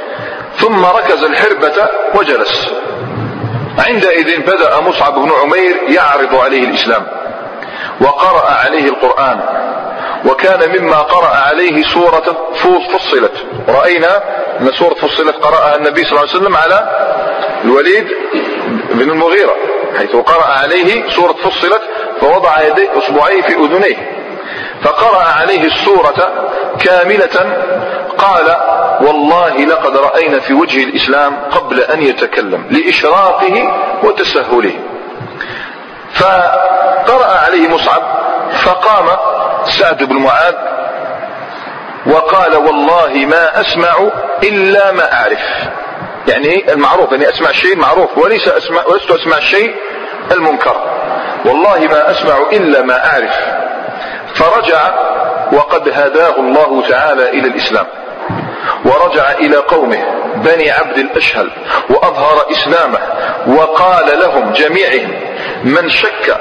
[0.59, 2.71] ثم ركز الحربة وجلس.
[3.79, 7.07] عندئذ بدأ مصعب بن عمير يعرض عليه الإسلام
[8.01, 9.41] وقرأ عليه القرآن
[10.27, 12.37] وكان مما قرأ عليه سورة
[12.95, 13.33] فصلت.
[13.69, 14.23] رأينا
[14.61, 16.89] أن سورة فصلت قرأها النبي صلى الله عليه وسلم على
[17.65, 18.07] الوليد
[18.91, 19.55] بن المغيرة
[19.99, 21.83] حيث قرأ عليه سورة فصلت
[22.21, 24.26] فوضع يديه أصبعيه في أذنيه.
[24.83, 26.33] فقرأ عليه السورة
[26.81, 27.63] كاملة
[28.19, 28.57] قال
[29.01, 34.79] والله لقد رأينا في وجه الإسلام قبل أن يتكلم لإشراقه وتسهله.
[36.15, 38.03] فقرأ عليه مصعب
[38.65, 39.07] فقام
[39.65, 40.55] سعد بن معاذ
[42.07, 44.11] وقال والله ما أسمع
[44.43, 45.41] إلا ما أعرف.
[46.29, 49.75] يعني المعروف أني أسمع الشيء معروف وليس أسمع ولست أسمع الشيء
[50.33, 50.77] المنكر.
[51.45, 53.35] والله ما أسمع إلا ما أعرف.
[54.35, 54.95] فرجع
[55.53, 57.87] وقد هداه الله تعالى إلى الإسلام
[58.85, 60.05] ورجع إلى قومه
[60.37, 61.51] بني عبد الأشهل
[61.91, 62.99] وأظهر إسلامه
[63.47, 65.11] وقال لهم جميعهم
[65.65, 66.41] من شك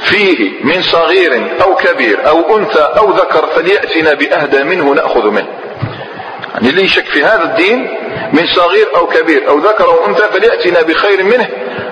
[0.00, 5.48] فيه من صغير أو كبير أو أنثى أو ذكر فليأتنا بأهدى منه نأخذ منه.
[6.54, 7.96] يعني اللي يشك في هذا الدين
[8.32, 11.48] من صغير أو كبير أو ذكر أو أنثى فليأتنا بخير منه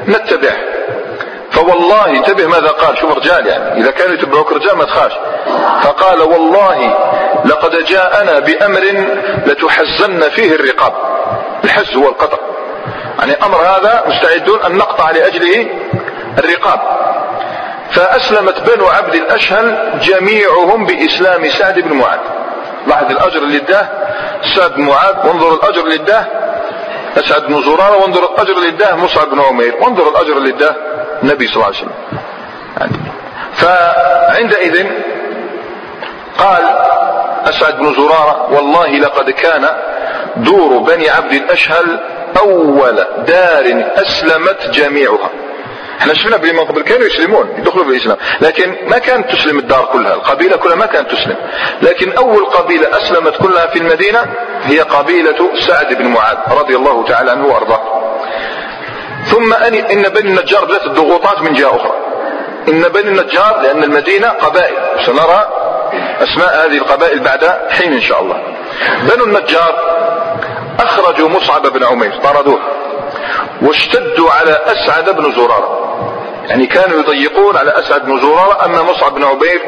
[0.08, 0.56] نتبعه.
[1.58, 5.12] فوالله انتبه ماذا قال شوف رجال يعني إذا كانوا يتبعوك رجال ما تخاش
[5.82, 6.96] فقال والله
[7.44, 8.80] لقد جاءنا بأمر
[9.46, 10.92] لتحزن فيه الرقاب.
[11.64, 12.38] الحز هو القطع.
[13.18, 15.66] يعني أمر هذا مستعدون أن نقطع لأجله
[16.38, 16.80] الرقاب.
[17.90, 22.18] فأسلمت بنو عبد الأشهل جميعهم بإسلام سعد بن معاذ.
[22.86, 23.88] لاحظ الأجر اللي اداه
[24.56, 26.26] سعد بن معاذ وانظر الأجر اللي اداه
[27.16, 29.76] أسعد بن زرارة وانظر الأجر اللي اداه مصعب بن عمير.
[29.80, 30.76] وانظر الأجر اللي اداه
[31.22, 31.92] النبي صلى الله عليه وسلم.
[33.52, 34.86] فعندئذ
[36.38, 36.62] قال
[37.48, 39.68] أسعد بن زرارة والله لقد كان
[40.36, 42.00] دور بني عبد الأشهل
[42.40, 45.30] أول دار أسلمت جميعها.
[46.00, 48.16] إحنا شفنا بلي من قبل كانوا يسلمون يدخلوا في الإسلام.
[48.40, 51.36] لكن ما كانت تسلم الدار كلها القبيلة كلها ما كانت تسلم.
[51.82, 54.26] لكن أول قبيلة أسلمت كلها في المدينة
[54.64, 57.82] هي قبيلة سعد بن معاذ رضي الله تعالى عنه وأرضاه.
[59.30, 61.92] ثم أن بني النجار بدأت الضغوطات من جهة أخرى.
[62.68, 64.74] إن بني النجار لأن المدينة قبائل.
[65.06, 65.48] سنرى
[66.20, 68.42] أسماء هذه القبائل بعد حين إن شاء الله.
[69.02, 69.74] بنو النجار
[70.80, 72.58] أخرجوا مصعب بن عمير طردوه
[73.62, 75.78] واشتدوا على أسعد بن زرارة.
[76.48, 79.62] يعني كانوا يضيقون على أسعد بن زرارة أما مصعب بن عبير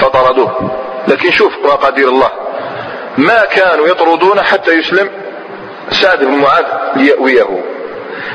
[0.00, 0.70] فطردوه.
[1.08, 2.30] لكن شوف مقادير الله.
[3.18, 5.10] ما كانوا يطردون حتى يسلم
[5.90, 6.64] سعد بن معاذ
[6.96, 7.73] ليأويه.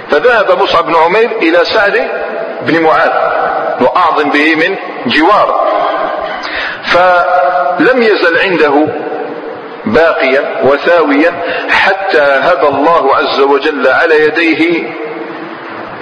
[0.09, 2.07] فذهب مصعب بن عمير إلى سعد
[2.61, 3.11] بن معاذ
[3.81, 4.75] وأعظم به من
[5.05, 5.69] جوار.
[6.83, 8.87] فلم يزل عنده
[9.85, 14.89] باقيا وثاويا حتى هدى الله عز وجل على يديه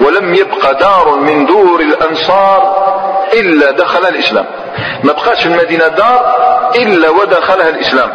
[0.00, 2.88] ولم يبق دار من دور الأنصار
[3.32, 4.46] إلا دخل الإسلام.
[5.04, 6.36] ما بقاش في المدينة دار
[6.76, 8.12] إلا ودخلها الإسلام.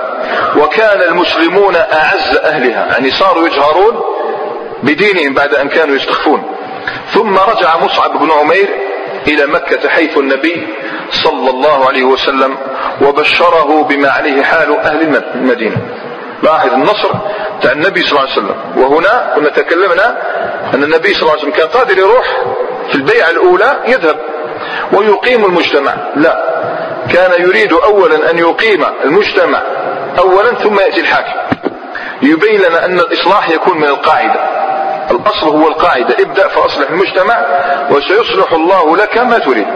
[0.57, 4.01] وكان المسلمون أعز أهلها يعني صاروا يجهرون
[4.83, 6.55] بدينهم بعد أن كانوا يستخفون.
[7.13, 8.67] ثم رجع مصعب بن عمير
[9.27, 10.67] إلى مكة حيث النبي
[11.11, 12.57] صلى الله عليه وسلم
[13.01, 15.77] وبشره بما عليه حال أهل المدينة.
[16.43, 17.09] لاحظ النصر
[17.61, 18.55] تاع النبي صلى الله عليه وسلم.
[18.75, 20.17] وهنا كنا تكلمنا
[20.73, 22.25] أن النبي صلى الله عليه وسلم كان قادر يروح
[22.89, 24.19] في البيعة الأولى يذهب
[24.93, 25.93] ويقيم المجتمع.
[26.15, 26.53] لا.
[27.13, 29.61] كان يريد أولا أن يقيم المجتمع
[30.19, 31.57] أولا ثم يأتي الحاكم.
[32.21, 34.62] يبين لنا أن الإصلاح يكون من القاعدة.
[35.11, 36.15] الأصل هو القاعدة.
[36.19, 37.45] ابدأ فأصلح المجتمع
[37.89, 39.67] وسيصلح الله لك ما تريد.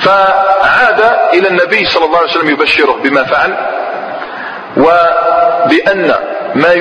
[0.00, 1.00] فعاد
[1.34, 3.56] إلى النبي صلى الله عليه وسلم يبشره بما فعل
[4.76, 6.14] وبأن
[6.54, 6.72] ما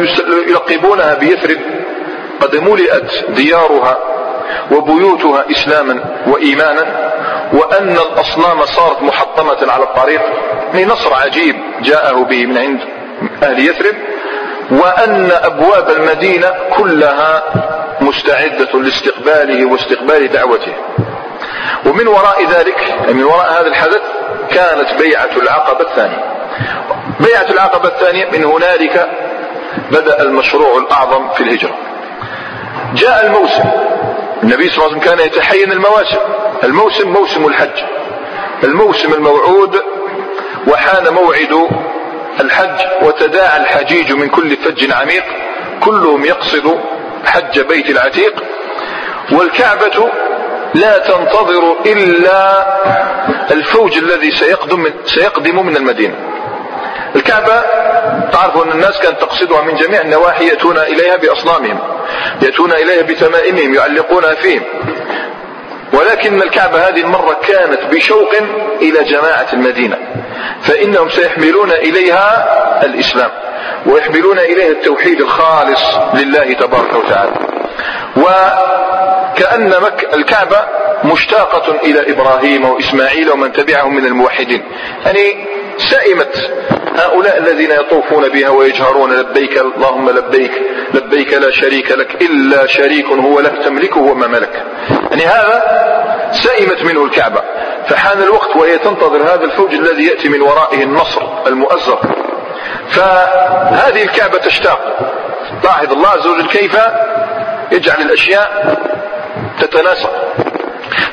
[0.47, 1.57] يلقبونها بيثرب
[2.41, 3.97] قد ملئت ديارها
[4.71, 7.11] وبيوتها إسلاما وإيمانا
[7.53, 10.21] وأن الأصنام صارت محطمة على الطريق
[10.73, 12.79] نصر عجيب جاءه به من عند
[13.43, 13.95] أهل يثرب
[14.71, 17.43] وأن أبواب المدينة كلها
[18.01, 20.73] مستعدة لاستقباله واستقبال دعوته.
[21.85, 24.01] ومن وراء ذلك من وراء هذا الحدث
[24.49, 26.23] كانت بيعة العقبة الثانية.
[27.19, 29.09] بيعة العقبة الثانية من هنالك
[29.91, 31.75] بدأ المشروع الأعظم في الهجرة.
[32.95, 33.63] جاء الموسم.
[34.43, 36.19] النبي صلى الله عليه وسلم كان يتحين المواسم.
[36.63, 37.83] الموسم موسم الحج.
[38.63, 39.81] الموسم الموعود
[40.67, 41.69] وحان موعد
[42.39, 45.23] الحج وتداعى الحجيج من كل فج عميق
[45.83, 46.79] كلهم يقصد
[47.25, 48.43] حج بيت العتيق.
[49.31, 50.11] والكعبة
[50.73, 52.67] لا تنتظر إلا
[53.51, 56.15] الفوج الذي سيقدم من, سيقدم من المدينة.
[57.15, 57.61] الكعبة
[58.31, 61.79] تعرفوا أن الناس كانت تقصدها من جميع النواحي يأتون إليها بأصنامهم
[62.41, 64.61] يأتون إليها بتمائمهم يعلقونها فيهم.
[65.99, 68.33] ولكن الكعبة هذه المرة كانت بشوق
[68.81, 69.97] إلى جماعة المدينة
[70.61, 72.45] فإنهم سيحملون إليها
[72.85, 73.31] الإسلام
[73.85, 75.81] ويحملون إليها التوحيد الخالص
[76.13, 77.31] لله تبارك وتعالى.
[78.17, 80.65] وكأن مك الكعبة
[81.03, 84.63] مشتاقة إلى إبراهيم وإسماعيل ومن تبعهم من الموحدين.
[85.05, 85.45] يعني
[85.77, 86.51] سئمت
[86.97, 90.51] هؤلاء الذين يطوفون بها ويجهرون لبيك اللهم لبيك
[90.93, 94.63] لبيك لا شريك لك إلا شريك هو لك تملكه وما ملك.
[95.11, 95.63] يعني هذا
[96.31, 97.41] سئمت منه الكعبة.
[97.87, 101.99] فحان الوقت وهي تنتظر هذا الفوج الذي يأتي من ورائه النصر المؤزر.
[102.89, 104.79] فهذه الكعبة تشتاق.
[105.63, 106.77] لاحظ الله عز وجل كيف
[107.71, 108.77] يجعل الأشياء
[109.59, 110.11] تتناسق.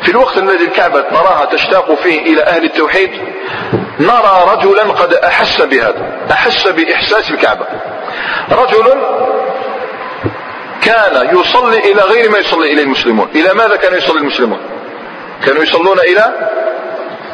[0.03, 3.11] في الوقت الذي الكعبة نراها تشتاق فيه إلى أهل التوحيد
[4.01, 7.67] نرى رجلا قد أحس بهذا أحس بإحساس الكعبة.
[8.53, 9.03] رجل
[10.83, 13.29] كان يصلي إلى غير ما يصلي إليه المسلمون.
[13.35, 14.61] إلى ماذا كانوا يصلي المسلمون؟
[15.47, 16.33] كانوا يصلون إلى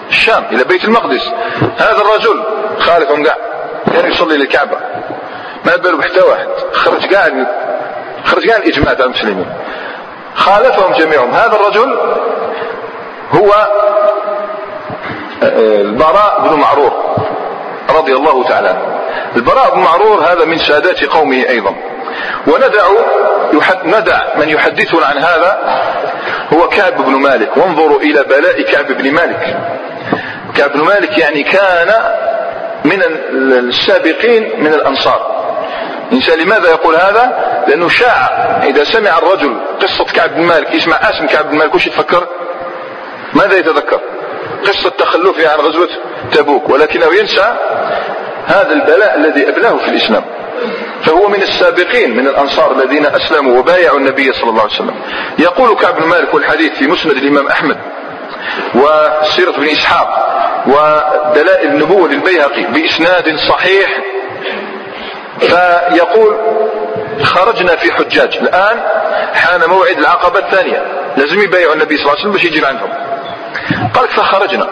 [0.09, 1.33] الشام إلى بيت المقدس.
[1.79, 2.45] هذا الرجل
[2.79, 3.37] خالفهم قاع
[3.93, 4.79] كان يصلي للكعبة.
[5.67, 6.49] ما باله بحتى واحد.
[6.73, 7.47] خرج قاع
[8.25, 9.47] خرج قاع الإجماع تاع المسلمين.
[10.35, 11.31] خالفهم جميعهم.
[11.31, 11.99] هذا الرجل
[13.33, 13.69] هو
[15.63, 16.93] البراء بن معرور
[17.91, 18.99] رضي الله تعالى
[19.37, 21.75] البراء بن معرور هذا من سادات قومه أيضا.
[22.47, 22.89] وندع
[23.85, 25.59] ندع من يحدثنا عن هذا
[26.53, 27.57] هو كعب بن مالك.
[27.57, 29.57] وانظروا إلى بلاء كعب بن مالك.
[30.57, 31.95] كعب بن مالك يعني كان
[32.85, 33.03] من
[33.33, 35.39] السابقين من الأنصار.
[36.09, 38.29] الإنسان لماذا يقول هذا؟ لأنه شاع.
[38.63, 42.29] إذا سمع الرجل قصة كعب بن مالك يسمع اسم كعب بن مالك وش يتفكر؟
[43.35, 44.01] ماذا يتذكر؟
[44.67, 45.89] قصة تخلفه عن غزوة
[46.33, 46.69] تبوك.
[46.71, 47.57] ولكنه ينسى
[48.47, 50.25] هذا البلاء الذي أبلاه في الإسلام.
[51.03, 54.95] فهو من السابقين من الأنصار الذين أسلموا وبايعوا النبي صلى الله عليه وسلم.
[55.39, 57.79] يقول كعب بن مالك والحديث في مسند الإمام أحمد
[58.75, 60.29] وسيرة بن إسحاق
[60.67, 63.99] ودلائل النبوة للبيهقي بإسناد صحيح.
[65.41, 66.37] فيقول
[67.23, 68.37] خرجنا في حجاج.
[68.37, 68.81] الآن
[69.35, 70.83] حان موعد العقبة الثانية.
[71.17, 72.91] لازم يبايعوا النبي صلى الله عليه وسلم باش يجي عندهم
[73.95, 74.69] قال فخرجنا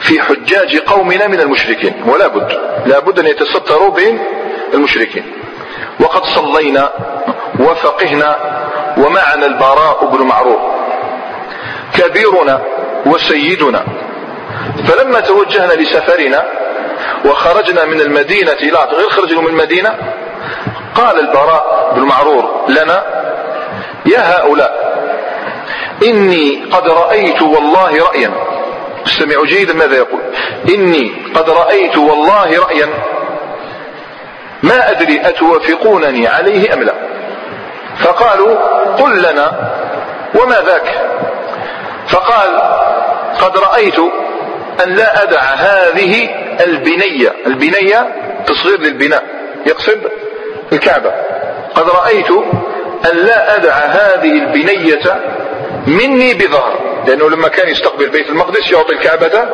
[0.00, 2.02] في حجاج قومنا من المشركين.
[2.06, 2.52] ولا بد
[2.86, 4.18] لا بد أن يتستروا بين
[4.74, 5.32] المشركين.
[6.00, 6.92] وقد صلينا
[7.60, 8.36] وفقهنا
[8.98, 10.60] ومعنا البراء بن معروف
[11.94, 12.60] كبيرنا
[13.06, 13.84] وسيدنا.
[14.88, 16.44] فلما توجهنا لسفرنا
[17.24, 19.94] وخرجنا من المدينة لا غير خرجوا من المدينة
[20.94, 23.04] قال البراء بن معرور لنا
[24.06, 24.88] يا هؤلاء
[26.02, 28.30] إني قد رأيت والله رأيا.
[29.06, 30.20] استمعوا جيدا ماذا يقول؟
[30.74, 32.88] إني قد رأيت والله رأيا.
[34.62, 36.94] ما أدري أتوافقونني عليه أم لا.
[37.98, 38.56] فقالوا
[38.92, 39.72] قل لنا
[40.34, 41.00] وما ذاك؟
[42.08, 42.60] فقال
[43.40, 43.98] قد رأيت
[44.84, 46.28] أن لا أدع هذه
[46.60, 48.08] البنية البنية
[48.46, 49.24] تصغير للبناء
[49.66, 50.00] يقصد
[50.72, 51.12] الكعبة.
[51.74, 52.30] قد رأيت
[53.12, 55.20] أن لا أدع هذه البنية
[55.86, 59.48] مني بظهر لأنه لما كان يستقبل بيت المقدس يعطي الكعبة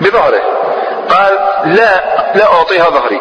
[0.00, 0.42] بظهره.
[1.08, 3.20] قال لا لا أعطيها ظهري.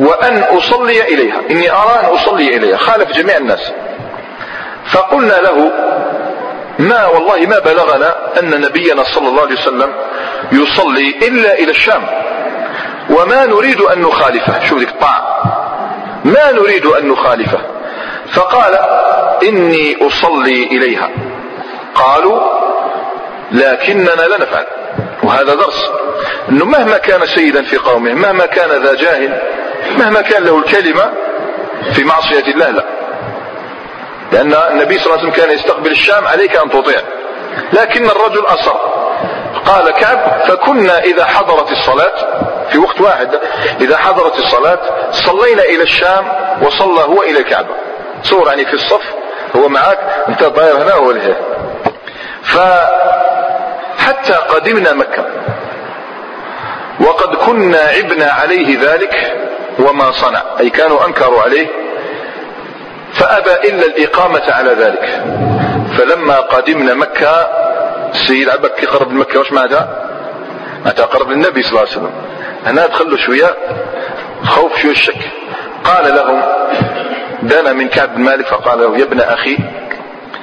[0.00, 1.40] وأن أصلي إليها.
[1.50, 2.76] إني أرى أن أصلي إليها.
[2.76, 3.72] خالف جميع الناس.
[4.92, 5.72] فقلنا له
[6.78, 9.92] ما والله ما بلغنا أن نبينا صلى الله عليه وسلم
[10.52, 12.02] يصلي إلا إلى الشام.
[13.10, 14.66] وما نريد أن نخالفه.
[14.68, 15.42] شوف ذيك الطاعة
[16.24, 17.58] ما نريد أن نخالفه.
[18.32, 18.78] فقال
[19.48, 21.10] إني أصلي إليها.
[21.94, 22.40] قالوا
[23.52, 24.66] لكننا لا نفعل.
[25.22, 25.90] وهذا درس.
[26.48, 29.40] أنه مهما كان سيدا في قومه مهما كان ذا جاه
[29.98, 31.12] مهما كان له الكلمة
[31.94, 32.84] في معصية الله لا.
[34.32, 37.00] لأن النبي صلى الله عليه وسلم كان يستقبل الشام عليك أن تطيع.
[37.72, 38.74] لكن الرجل أصر
[39.66, 42.12] قال كعب فكنا إذا حضرت الصلاة
[42.70, 43.40] في وقت واحد
[43.80, 44.78] إذا حضرت الصلاة
[45.12, 46.24] صلينا إلى الشام
[46.62, 47.74] وصلى هو إلى الكعبة
[48.22, 49.02] صور يعني في الصف
[49.56, 51.36] هو معك أنت ضاير هنا وهو لهنا
[52.42, 53.39] فحتى
[54.00, 55.24] حتى قدمنا مكة.
[57.00, 59.36] وقد كنا عبنا عليه ذلك
[59.78, 60.42] وما صنع.
[60.60, 61.66] أي كانوا أنكروا عليه
[63.12, 65.24] فأبى إلا الإقامة على ذلك.
[65.98, 67.30] فلما قدمنا مكة
[68.10, 69.88] السيد عبك قرب مكة واش معناتها؟
[70.80, 72.12] معناتها قرب للنبي صلى الله عليه وسلم.
[72.66, 73.56] هنا دخلوا شوية
[74.44, 75.30] خوف شوية الشك.
[75.84, 76.42] قال لهم
[77.42, 79.58] دنا من كعب بن مالك فقال له يا ابن أخي.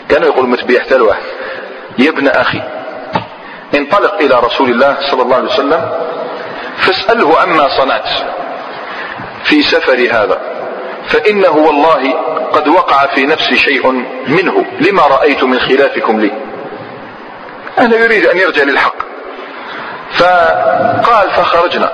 [0.10, 1.22] كانوا يقولوا متبيع حتى الواحد
[1.98, 2.62] يا ابن أخي.
[3.88, 5.90] انطلق إلى رسول الله صلى الله عليه وسلم
[6.78, 8.10] فاسأله عما صنعت
[9.44, 10.40] في سفر هذا.
[11.08, 12.14] فإنه والله
[12.54, 13.92] قد وقع في نفسي شيء
[14.28, 16.32] منه لما رأيت من خلافكم لي.
[17.80, 18.96] أنا يريد أن يرجع للحق.
[20.12, 21.92] فقال فخرجنا.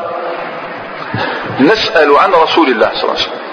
[1.60, 3.43] نسأل عن رسول الله صلى الله عليه وسلم.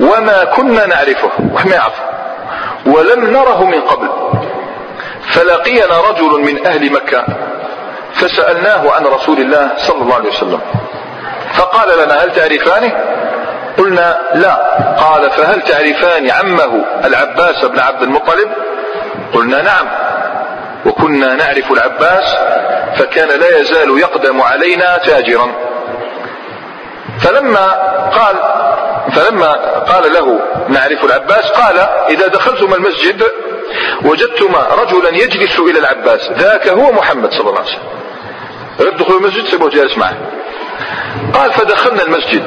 [0.00, 2.04] وما كنا نعرفه وما يعرفه.
[2.86, 4.08] ولم نره من قبل.
[5.26, 7.24] فلقينا رجل من أهل مكة
[8.14, 10.60] فسألناه عن رسول الله صلى الله عليه وسلم.
[11.54, 12.92] فقال لنا هل تعرفانه؟
[13.78, 14.54] قلنا لا.
[14.98, 18.48] قال فهل تعرفان عمه العباس بن عبد المطلب؟
[19.34, 19.86] قلنا نعم.
[20.86, 22.36] وكنا نعرف العباس
[22.96, 25.48] فكان لا يزال يقدم علينا تاجرا.
[27.20, 27.66] فلما
[28.08, 28.36] قال
[29.12, 31.78] فلما قال له نعرف العباس قال
[32.10, 33.22] إذا دخلتما المسجد
[34.04, 37.88] وجدتما رجلا يجلس إلى العباس ذاك هو محمد صلى الله عليه وسلم.
[38.80, 40.16] غير دخلوا المسجد سيبوه جالس معه.
[41.34, 42.44] قال فدخلنا المسجد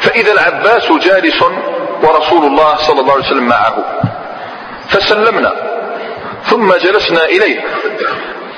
[0.00, 1.42] فإذا العباس جالس
[2.02, 3.84] ورسول الله صلى الله عليه وسلم معه.
[4.88, 5.52] فسلمنا
[6.44, 7.64] ثم جلسنا إليه.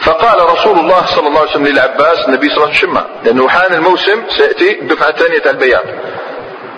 [0.01, 3.75] فقال رسول الله صلى الله عليه وسلم للعباس النبي صلى الله عليه وسلم لأنه حان
[3.75, 5.85] الموسم سيأتي الدفعة الثانية البيات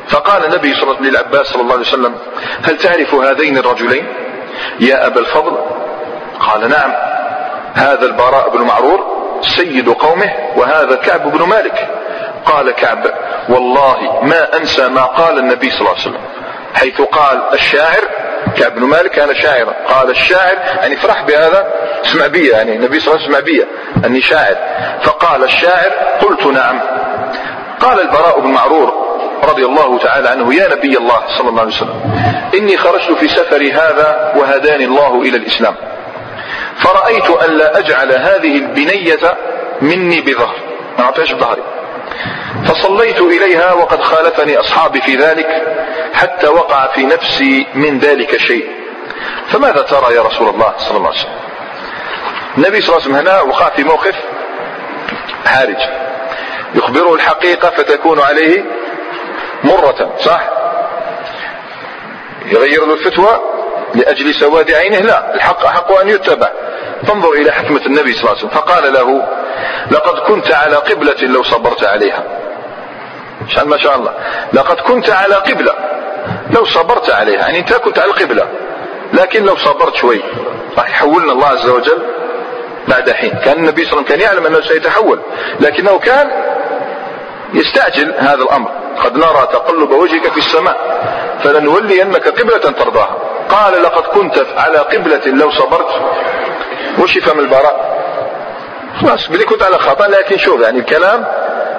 [0.08, 2.14] فقال النبي صلى الله للعباس صلى الله عليه وسلم
[2.62, 4.06] هل تعرف هذين الرجلين؟
[4.80, 5.56] يا أبا الفضل؟
[6.40, 6.92] قال نعم.
[7.74, 9.00] هذا البراء بن معرور
[9.56, 11.88] سيد قومه وهذا كعب بن مالك.
[12.44, 13.06] قال كعب
[13.48, 16.20] والله ما أنسى ما قال النبي صلى الله عليه وسلم.
[16.74, 18.02] حيث قال الشاعر
[18.56, 19.74] كعب بن مالك كان شاعرا.
[19.88, 21.72] قال الشاعر يعني فرح بهذا
[22.04, 23.66] اسمع بي يعني النبي صلى الله عليه وسلم اسمع
[24.00, 24.56] بي أني شاعر.
[25.02, 25.90] فقال الشاعر
[26.20, 26.80] قلت نعم.
[27.80, 29.05] قال البراء بن معرور
[29.44, 32.00] رضي الله تعالى عنه يا نبي الله صلى الله عليه وسلم
[32.54, 35.74] إني خرجت في سفري هذا وهداني الله إلى الإسلام.
[36.76, 39.36] فرأيت أن لا أجعل هذه البنية
[39.82, 40.54] مني بظهر.
[40.98, 41.62] ما أعطيش بظهري.
[42.64, 45.48] فصليت إليها وقد خالفني أصحابي في ذلك
[46.14, 48.66] حتى وقع في نفسي من ذلك شيء.
[49.48, 51.36] فماذا ترى يا رسول الله صلى الله عليه وسلم؟
[52.58, 54.14] النبي صلى الله عليه وسلم هنا وقع في موقف
[55.46, 55.78] حارج.
[56.74, 58.64] يخبره الحقيقة فتكون عليه
[59.66, 60.40] مرة صح؟
[62.46, 63.40] يغير له الفتوى
[63.94, 66.48] لأجل سواد عينه؟ لا الحق أحق أن يتبع.
[67.06, 68.48] فانظر إلى حكمة النبي صلى الله عليه وسلم.
[68.48, 69.28] فقال له
[69.90, 72.24] لقد كنت على قبلة لو صبرت عليها.
[73.48, 74.14] شان ما شاء الله.
[74.52, 75.74] لقد كنت على قبلة
[76.50, 77.40] لو صبرت عليها.
[77.40, 78.48] يعني أنت كنت على القبلة
[79.12, 80.22] لكن لو صبرت شوي.
[80.78, 82.02] راح يحولنا الله عز وجل
[82.88, 83.30] بعد حين.
[83.44, 85.20] كان النبي صلى الله عليه وسلم كان يعلم أنه سيتحول
[85.60, 86.30] لكنه كان
[87.54, 88.70] يستعجل هذا الأمر.
[89.04, 90.76] قد نرى تقلب وجهك في السماء
[91.44, 93.16] فلنولينك قبلة ترضاها.
[93.48, 95.88] قال لقد كنت على قبلة لو صبرت.
[96.98, 97.96] وش يفهم البراء؟
[99.00, 101.26] خلاص بلي كنت على خطأ لكن شوف يعني الكلام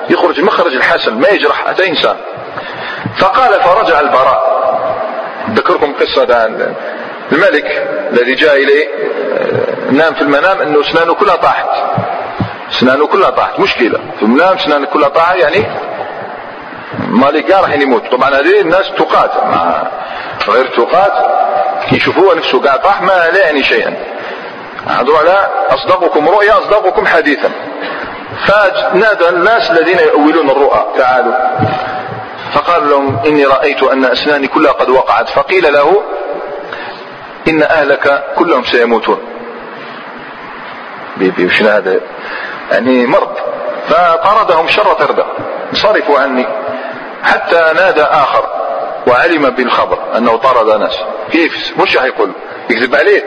[0.10, 2.16] يخرج مخرج الحسن ما يجرح حتى إنسان.
[3.18, 4.58] فقال فرجع البراء.
[5.54, 6.76] ذكركم قصة عن
[7.32, 8.88] الملك الذي جاء إليه
[9.92, 11.68] نام في المنام أنه أسنانه كلها طاحت.
[12.72, 14.00] أسنانه كلها طاحت مشكلة.
[14.18, 15.66] في المنام أسنانه كلها طاحت يعني
[17.00, 18.12] مالك راح يموت.
[18.12, 19.32] طبعا هذه الناس تقات.
[20.50, 21.12] غير تقات.
[21.92, 23.96] يشوفوها نفسه قاعد طاح ما لا يعني شيئا.
[24.88, 27.52] هذول على أصدقكم رؤيا أصدقكم حديثا.
[28.46, 30.86] فنادى الناس الذين يؤولون الرؤى.
[30.98, 31.34] تعالوا.
[32.54, 35.30] فقال لهم إني رأيت أن أسناني كلها قد وقعت.
[35.30, 36.02] فقيل له
[37.48, 39.20] إن أهلك كلهم سيموتون.
[41.40, 42.00] وش هذا؟
[42.72, 43.38] يعني مرض.
[43.88, 45.26] فطردهم شر طرده.
[45.70, 46.48] انصرفوا عني.
[47.28, 48.46] حتى نادى آخر
[49.08, 51.00] وعلم بالخبر أنه طرد ناس.
[51.32, 52.32] كيف؟ مش حيقول
[52.70, 53.24] يكذب عليه.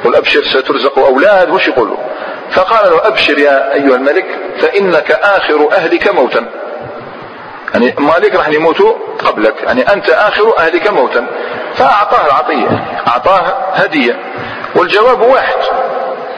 [0.00, 1.96] يقول أبشر سترزق أولاد؟ وش يقول؟
[2.50, 4.26] فقال له أبشر يا أيها الملك
[4.58, 6.46] فإنك آخر أهلك موتا.
[7.74, 8.92] يعني مالك راح يموتوا
[9.24, 9.54] قبلك.
[9.62, 11.26] يعني أنت آخر أهلك موتا.
[11.74, 14.20] فأعطاه العطية أعطاه هدية.
[14.74, 15.56] والجواب واحد.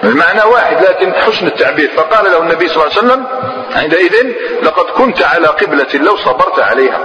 [0.05, 1.91] المعنى واحد لكن حسن التعبير.
[1.97, 3.27] فقال له النبي صلى الله عليه وسلم
[3.77, 4.33] عندئذ
[4.63, 7.01] لقد كنت على قبلة لو صبرت عليها.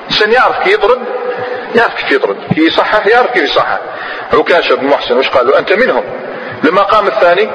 [0.00, 0.98] الإنسان يعرف كيف يضرب
[1.74, 2.36] يعرف كيف يضرب.
[2.48, 3.78] كيف يصحح يعرف كيف يصحح.
[4.32, 6.04] عكاشة بن محسن وش قال له أنت منهم.
[6.62, 7.50] لما قام الثاني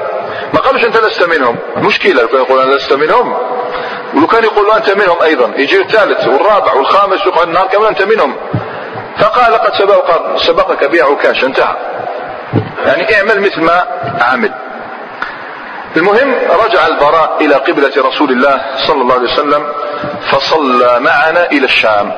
[0.54, 1.58] ما قالوش أنت لست منهم.
[1.76, 3.36] مشكلة لو كان يقول أنا لست منهم.
[4.14, 8.36] ولو كان يقول أنت منهم أيضا يجي الثالث والرابع والخامس يقعد النهار كمان أنت منهم.
[9.18, 11.76] فقال قد سبق سبقك بيع عكاش انتهى.
[12.86, 13.86] يعني اعمل مثل ما
[14.20, 14.52] عمل.
[15.96, 16.34] المهم
[16.64, 19.66] رجع البراء إلى قبلة رسول الله صلى الله عليه وسلم
[20.30, 22.12] فصلى معنا إلى الشام.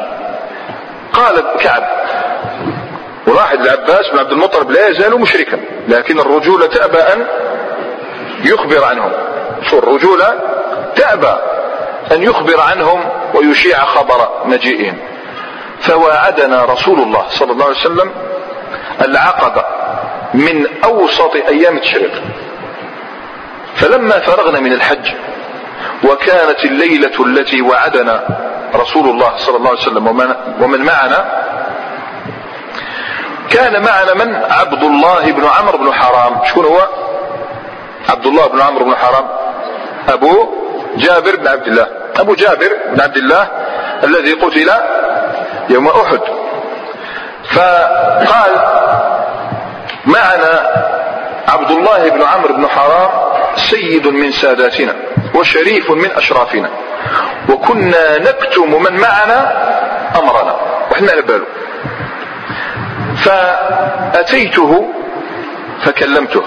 [1.12, 1.82] قال كعب
[3.26, 7.26] ولاحظ العباس بن عبد المطلب لا يزال مشركا لكن الرجولة تأبى أن
[8.44, 9.12] يخبر عنهم.
[9.70, 10.34] شو الرجولة
[10.96, 11.36] تأبى
[12.12, 13.04] أن يخبر عنهم
[13.34, 14.98] ويشيع خبر مجيئهم.
[15.80, 18.10] فواعدنا رسول الله صلى الله عليه وسلم
[19.04, 19.64] العقبة
[20.34, 22.22] من أوسط أيام التشريق
[23.76, 25.14] فلما فرغنا من الحج
[26.04, 28.22] وكانت الليلة التي وعدنا
[28.74, 30.06] رسول الله صلى الله عليه وسلم
[30.60, 31.44] ومن, معنا
[33.50, 36.44] كان معنا من؟ عبد الله بن عمرو بن حرام.
[36.44, 36.80] شكون هو؟
[38.08, 39.28] عبد الله بن عمرو بن حرام.
[40.08, 40.48] أبو
[40.96, 41.86] جابر بن عبد الله.
[42.16, 43.48] أبو جابر بن عبد الله
[44.04, 44.70] الذي قتل
[45.68, 46.20] يوم أحد.
[47.54, 48.50] فقال
[50.06, 50.70] معنا
[51.48, 53.10] عبد الله بن عمرو بن حرام
[53.56, 54.94] سيد من ساداتنا
[55.34, 56.70] وشريف من أشرافنا.
[57.48, 59.38] وكنا نكتم من معنا
[60.18, 60.56] أمرنا.
[60.90, 61.46] وإحنا على باله
[63.16, 64.90] فأتيته
[65.84, 66.42] فكلمته.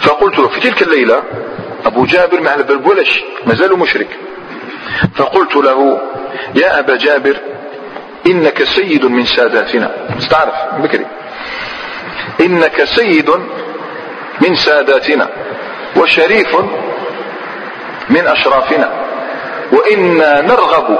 [0.00, 1.22] فقلت له في تلك الليلة
[1.86, 4.08] أبو جابر ما على بال ولا شيء ما زال مشرك.
[5.14, 6.00] فقلت له
[6.54, 7.36] يا أبا جابر
[8.26, 9.90] إنك سيد من ساداتنا.
[10.18, 11.06] استعرف بكري.
[12.40, 13.30] إنك سيد
[14.40, 15.28] من ساداتنا.
[15.96, 16.56] وشريف
[18.10, 18.90] من أشرافنا.
[19.72, 20.98] وإنا نرغب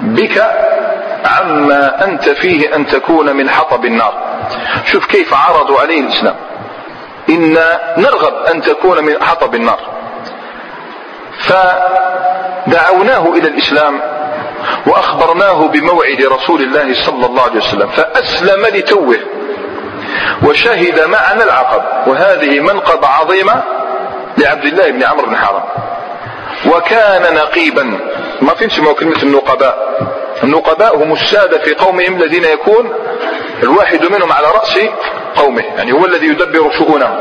[0.00, 0.44] بك
[1.24, 4.14] عما أنت فيه أن تكون من حطب النار.
[4.84, 6.34] شوف كيف عرضوا عليه الإسلام.
[7.30, 9.80] إنا نرغب أن تكون من حطب النار.
[12.66, 14.00] فدعوناه إلى الإسلام
[14.86, 19.18] وأخبرناه بموعد رسول الله صلى الله عليه وسلم فأسلم لتوه
[20.42, 22.08] وشهد معنا العقب.
[22.08, 23.62] وهذه منقبة عظيمة
[24.38, 25.62] لعبد الله بن عمرو بن حرام.
[26.66, 27.98] وكان نقيبا.
[28.42, 29.76] ما فينش كلمة النقباء.
[30.42, 32.92] النقباء هم السادة في قومهم الذين يكون
[33.62, 34.78] الواحد منهم على رأس
[35.36, 35.62] قومه.
[35.76, 37.20] يعني هو الذي يدبر شؤونه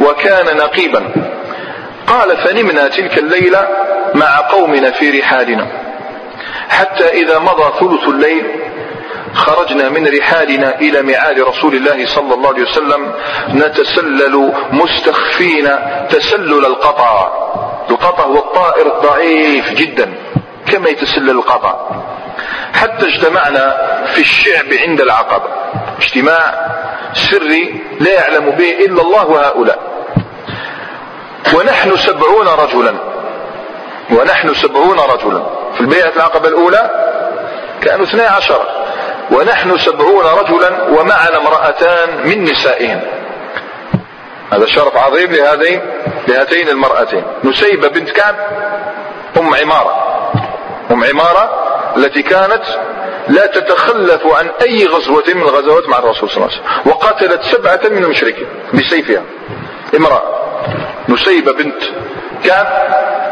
[0.00, 1.10] وكان نقيبا.
[2.06, 3.68] قال فنمنا تلك الليلة
[4.14, 5.66] مع قومنا في رحالنا.
[6.68, 8.46] حتى إذا مضى ثلث الليل
[9.34, 13.12] خرجنا من رحالنا إلى ميعاد رسول الله صلى الله عليه وسلم
[13.48, 15.68] نتسلل مستخفين
[16.08, 17.32] تسلل القطع.
[17.90, 20.14] القطع هو الطائر الضعيف جدا
[20.72, 21.74] كما يتسلل القطع.
[22.74, 23.76] حتى اجتمعنا
[24.14, 25.44] في الشعب عند العقبة
[25.98, 26.54] اجتماع
[27.12, 29.78] سري لا يعلم به إلا الله وهؤلاء.
[31.54, 32.94] ونحن سبعون رجلا.
[34.10, 35.42] ونحن سبعون رجلا.
[35.74, 36.90] في البيعة العقبة الأولى
[37.82, 38.83] كانوا اثني عشر.
[39.44, 43.00] ونحن سبعون رجلا ومعنا امرأتان من نسائهم.
[44.52, 45.80] هذا شرف عظيم لهذين
[46.28, 47.24] لهاتين المرأتين.
[47.44, 48.36] نسيبة بنت كعب
[49.36, 49.94] أم عمارة.
[50.90, 51.64] أم عمارة
[51.96, 52.62] التي كانت
[53.28, 57.80] لا تتخلف عن أي غزوة من الغزوات مع الرسول صلى الله عليه وسلم وقاتلت سبعة
[57.90, 59.22] من المشركين بسيفها.
[59.96, 60.22] امرأة
[61.08, 61.82] نسيبة بنت
[62.44, 62.66] كعب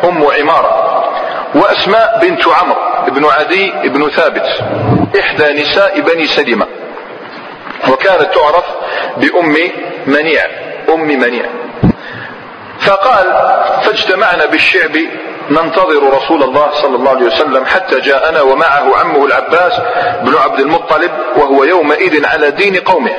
[0.04, 0.91] أم عمارة.
[1.54, 2.78] وأسماء بنت عمرو
[3.08, 4.46] بن عدي بن ثابت.
[5.20, 6.66] إحدى نساء بني سلمة.
[7.88, 8.64] وكانت تعرف
[9.16, 9.56] بأم
[10.06, 10.42] منيع
[10.88, 11.44] أم منيع.
[12.80, 13.24] فقال
[13.84, 14.96] فاجتمعنا بالشعب
[15.50, 19.72] ننتظر رسول الله صلى الله عليه وسلم حتى جاءنا ومعه عمه العباس
[20.22, 23.14] بن عبد المطلب وهو يومئذ على دين قومه.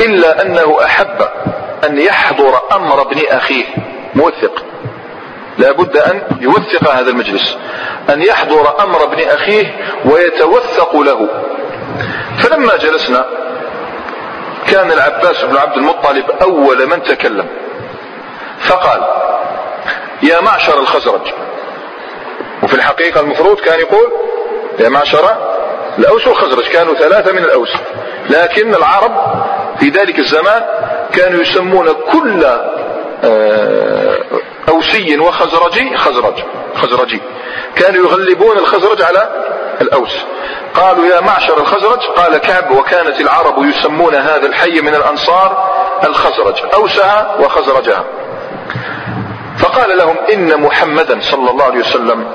[0.00, 1.28] إلا أنه أحب
[1.84, 3.64] أن يحضر أمر ابن أخيه
[4.14, 4.64] موثق.
[5.58, 7.56] لا بد أن يوثق هذا المجلس
[8.10, 11.28] أن يحضر أمر ابن أخيه ويتوثق له.
[12.38, 13.26] فلما جلسنا
[14.66, 17.46] كان العباس بن عبد المطلب أول من تكلم
[18.60, 19.00] فقال
[20.22, 21.32] يا معشر الخزرج.
[22.62, 24.12] وفي الحقيقة المفروض كان يقول
[24.80, 25.50] يا معشر
[25.98, 27.68] الأوس والخزرج كانوا ثلاثة من الأوس
[28.30, 29.44] لكن العرب
[29.80, 30.62] في ذلك الزمان
[31.12, 32.44] كانوا يسمون كل
[33.24, 34.18] آه،
[34.70, 36.34] أوسي وخزرجي خزرج.
[36.74, 37.20] خزرجي.
[37.76, 39.28] كانوا يغلبون الخزرج على
[39.80, 40.24] الأوس.
[40.74, 45.70] قالوا يا معشر الخزرج قال كعب وكانت العرب يسمون هذا الحي من الأنصار
[46.04, 46.54] الخزرج.
[46.74, 48.04] أوسها وخزرجها.
[49.58, 52.26] فقال لهم إن محمدا صلى الله عليه وسلم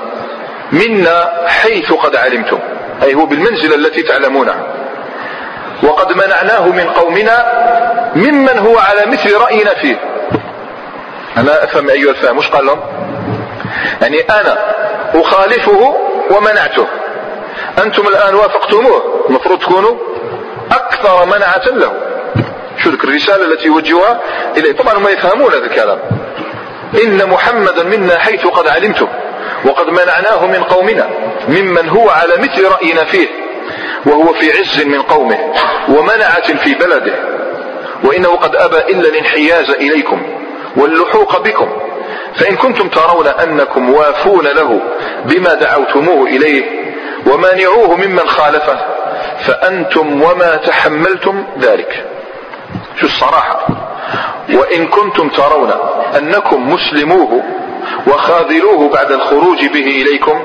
[0.72, 2.58] منا حيث قد علمتم.
[3.02, 4.66] أي هو بالمنزلة التي تعلمونها.
[5.82, 7.46] وقد منعناه من قومنا
[8.14, 10.15] ممن هو على مثل رأينا فيه.
[11.36, 12.80] أنا أفهم أيها الفهم مش قال لهم؟
[14.02, 14.58] يعني أنا
[15.14, 15.96] أخالفه
[16.30, 16.86] ومنعته.
[17.84, 19.96] أنتم الآن وافقتموه المفروض تكونوا
[20.72, 21.92] أكثر منعة له.
[22.82, 24.20] شو الرسالة التي يوجهها
[24.56, 25.98] إليه؟ طبعا ما يفهمون هذا الكلام.
[27.04, 29.08] إن محمدا منا حيث قد علمتم
[29.64, 31.08] وقد منعناه من قومنا
[31.48, 33.28] ممن هو على مثل رأينا فيه
[34.06, 35.38] وهو في عز من قومه
[35.88, 37.14] ومنعة في بلده.
[38.04, 40.35] وإنه قد أبى إلا الانحياز إليكم.
[40.76, 41.68] واللحوق بكم.
[42.34, 44.80] فإن كنتم ترون أنكم وافون له
[45.24, 46.64] بما دعوتموه إليه
[47.26, 48.78] ومانعوه ممن خالفه
[49.38, 52.06] فأنتم وما تحملتم ذلك.
[53.00, 53.66] شو الصراحة؟
[54.54, 55.72] وإن كنتم ترون
[56.18, 57.42] أنكم مسلموه
[58.06, 60.40] وخاذلوه بعد الخروج به إليكم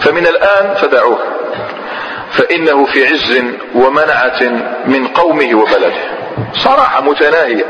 [0.00, 1.18] فمن الآن فدعوه
[2.30, 3.42] فإنه في عز
[3.74, 4.42] ومنعة
[4.86, 6.23] من قومه وبلده.
[6.52, 7.64] صراحة متناهية.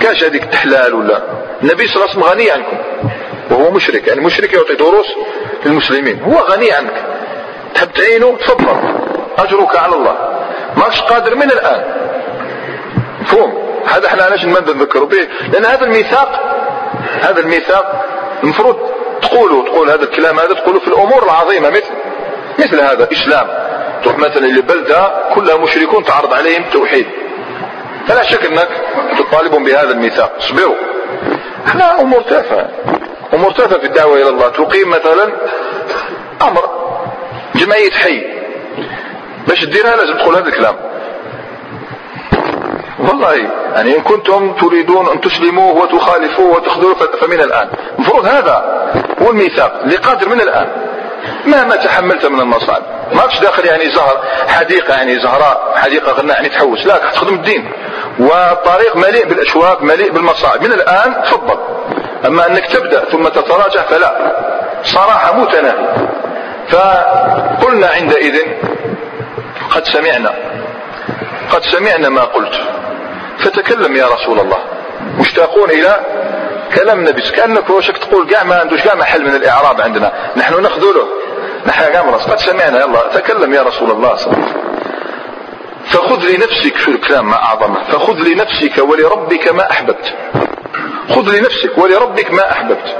[0.00, 1.22] كاش هذيك تحلال ولا؟
[1.62, 2.76] النبي صلى الله عليه وسلم غني عنكم.
[3.50, 4.08] وهو مشرك.
[4.08, 5.06] يعني مشرك يعطي دروس
[5.66, 6.22] للمسلمين.
[6.22, 7.04] هو غني عنك.
[7.74, 8.76] تحب تعينه؟ تفضل.
[9.38, 10.16] أجرك على الله.
[10.76, 11.84] ماكش قادر من الآن.
[13.20, 16.40] مفهوم؟ هذا إحنا علاش ما نذكروا به؟ لأن هذا الميثاق
[17.20, 18.04] هذا الميثاق
[18.42, 18.76] المفروض
[19.22, 21.70] تقولوا تقول هذا الكلام هذا تقولوا في الأمور العظيمة.
[21.70, 21.90] مثل
[22.58, 23.08] مثل هذا.
[23.12, 23.46] إسلام.
[24.04, 27.06] تروح مثلا لبلدة كلها مشركون تعرض عليهم التوحيد
[28.06, 28.68] فلا شك أنك
[29.18, 30.32] تطالبهم بهذا الميثاق.
[30.38, 30.76] اصبروا.
[31.66, 32.68] إحنا أمور تافهه
[33.34, 34.48] أمور تافهه في الدعوة إلى الله.
[34.48, 35.32] تقيم مثلا
[36.42, 36.70] أمر.
[37.54, 38.22] جمعية حي.
[39.48, 40.76] باش تديرها لازم تقول هذا الكلام.
[42.98, 43.34] والله
[43.74, 47.68] يعني إن كنتم تريدون أن تسلموه وتخالفوه وتخذلوه فمن الآن.
[47.98, 48.64] المفروض هذا
[49.22, 49.80] هو الميثاق.
[49.82, 50.68] اللي قادر من الآن.
[51.46, 52.82] مهما تحملت من المصائب.
[53.12, 56.86] ماكش داخل يعني زهر حديقة يعني زهراء حديقة غناء يعني تحوس.
[56.86, 57.72] لا تخدم الدين.
[58.18, 60.62] والطريق مليء بالأشواك مليء بالمصائب.
[60.62, 61.58] من الآن تفضل.
[62.26, 64.32] أما أنك تبدأ ثم تتراجع فلا.
[64.84, 66.08] صراحة متناهي
[66.68, 68.42] فقلنا عندئذ
[69.70, 70.34] قد سمعنا.
[71.52, 72.54] قد سمعنا ما قلت.
[73.38, 74.58] فتكلم يا رسول الله.
[75.18, 76.00] مشتاقون إلى
[76.74, 80.12] كلام النبي كأنك وشك تقول كاع ما عندوش كاع محل من الإعراب عندنا.
[80.36, 81.08] نحن نخذله.
[81.66, 84.70] نحن كاع قد سمعنا يلا تكلم يا رسول الله صلى الله عليه وسلم.
[85.84, 87.84] فخذ لنفسك في الكلام ما أعظمه.
[87.84, 90.14] فخذ لنفسك ولربك ما أحببت.
[91.08, 92.96] خذ لنفسك ولربك ما أحببت.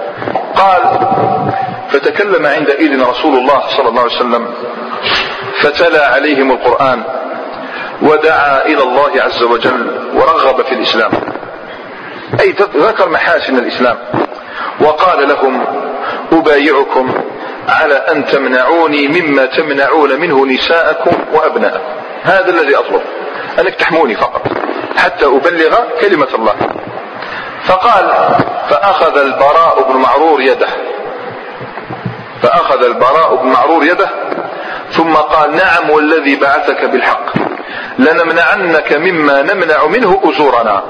[0.56, 1.08] قال
[1.90, 4.54] فتكلم عندئذ رسول الله صلى الله عليه وسلم
[5.62, 7.02] فتلا عليهم القرآن
[8.02, 11.10] ودعا إلى الله عز وجل ورغب في الإسلام.
[12.40, 13.96] أي ذكر محاسن الإسلام
[14.80, 15.64] وقال لهم
[16.32, 17.14] أبايعكم
[17.68, 21.92] على أن تمنعوني مما تمنعون منه نساءكم وأبناءكم.
[22.22, 23.02] هذا الذي أطلب
[23.58, 24.42] أنك تحموني فقط
[24.96, 26.54] حتى أبلغ كلمة الله.
[27.64, 28.10] فقال
[28.70, 30.68] فأخذ البراء بن معرور يده.
[32.42, 34.10] فأخذ البراء بن معرور يده
[34.90, 37.32] ثم قال نعم والذي بعثك بالحق
[37.98, 40.82] لنمنعنك مما نمنع منه أزورنا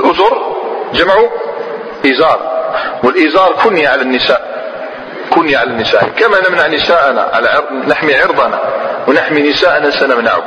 [0.00, 0.56] الأزر
[0.94, 1.14] جمع
[2.06, 2.40] إزار
[3.04, 4.50] والإزار كني على النساء
[5.30, 6.08] كني على النساء.
[6.16, 8.60] كما نمنع نساءنا على عرض نحمي عرضنا
[9.08, 10.44] ونحمي نساءنا سنمنعك.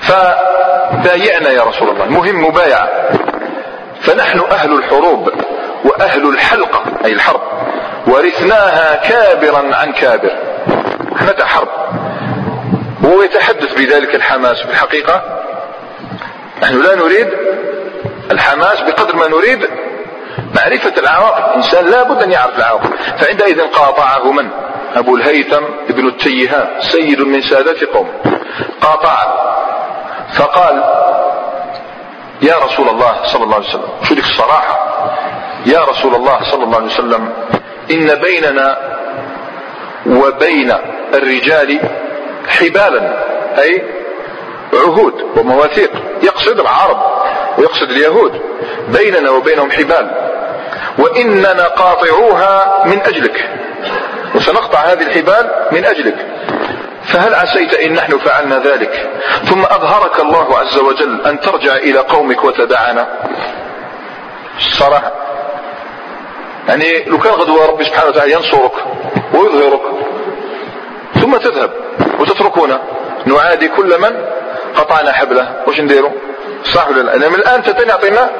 [0.00, 2.04] فبايعنا يا رسول الله.
[2.04, 2.88] المهم مبايعة.
[4.00, 5.32] فنحن أهل الحروب
[5.84, 7.40] وأهل الحلقة أي الحرب.
[8.06, 10.30] ورثناها كابرا عن كابر.
[11.16, 11.68] إحنا حرب؟
[13.02, 15.22] وهو يتحدث بذلك الحماس في الحقيقة.
[16.62, 17.28] نحن لا نريد
[18.30, 19.68] الحماس بقدر ما نريد
[20.54, 21.50] معرفة العواقب.
[21.50, 22.94] الإنسان لا بد أن يعرف العواقب.
[23.18, 24.48] فعندئذ قاطعه من؟
[24.96, 28.10] أبو الهيثم ابن التيهان سيد من سادات قوم.
[28.80, 29.16] قاطع.
[30.34, 30.84] فقال
[32.42, 34.78] يا رسول الله صلى الله عليه وسلم شو ديك الصراحة؟
[35.66, 37.32] يا رسول الله صلى الله عليه وسلم
[37.90, 38.78] إن بيننا
[40.06, 40.72] وبين
[41.14, 41.80] الرجال
[42.48, 43.24] حبالا
[43.58, 43.82] أي
[44.74, 45.90] عهود ومواثيق.
[46.22, 47.21] يقصد العرب.
[47.58, 48.40] ويقصد اليهود.
[48.88, 50.10] بيننا وبينهم حبال.
[50.98, 53.50] وإننا قاطعوها من أجلك.
[54.34, 56.26] وسنقطع هذه الحبال من أجلك.
[57.04, 59.10] فهل عسيت إن نحن فعلنا ذلك؟
[59.44, 63.08] ثم أظهرك الله عز وجل أن ترجع إلى قومك وتدعنا.
[64.56, 65.12] الصراحة
[66.68, 68.72] يعني لو كان غدوة ربي سبحانه وتعالى ينصرك
[69.34, 69.80] ويظهرك
[71.20, 71.70] ثم تذهب
[72.18, 72.80] وتتركونا
[73.26, 74.24] نعادي كل من
[74.76, 75.56] قطعنا حبله.
[75.66, 76.10] وش نديروا
[76.64, 78.30] صح ولا لا من الآن ستعطينا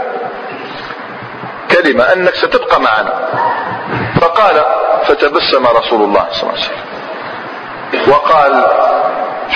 [1.70, 3.28] كلمة أنك ستبقى معنا.
[4.20, 4.64] فقال
[5.04, 6.82] فتبسم رسول الله صلى الله عليه وسلم.
[8.12, 8.66] وقال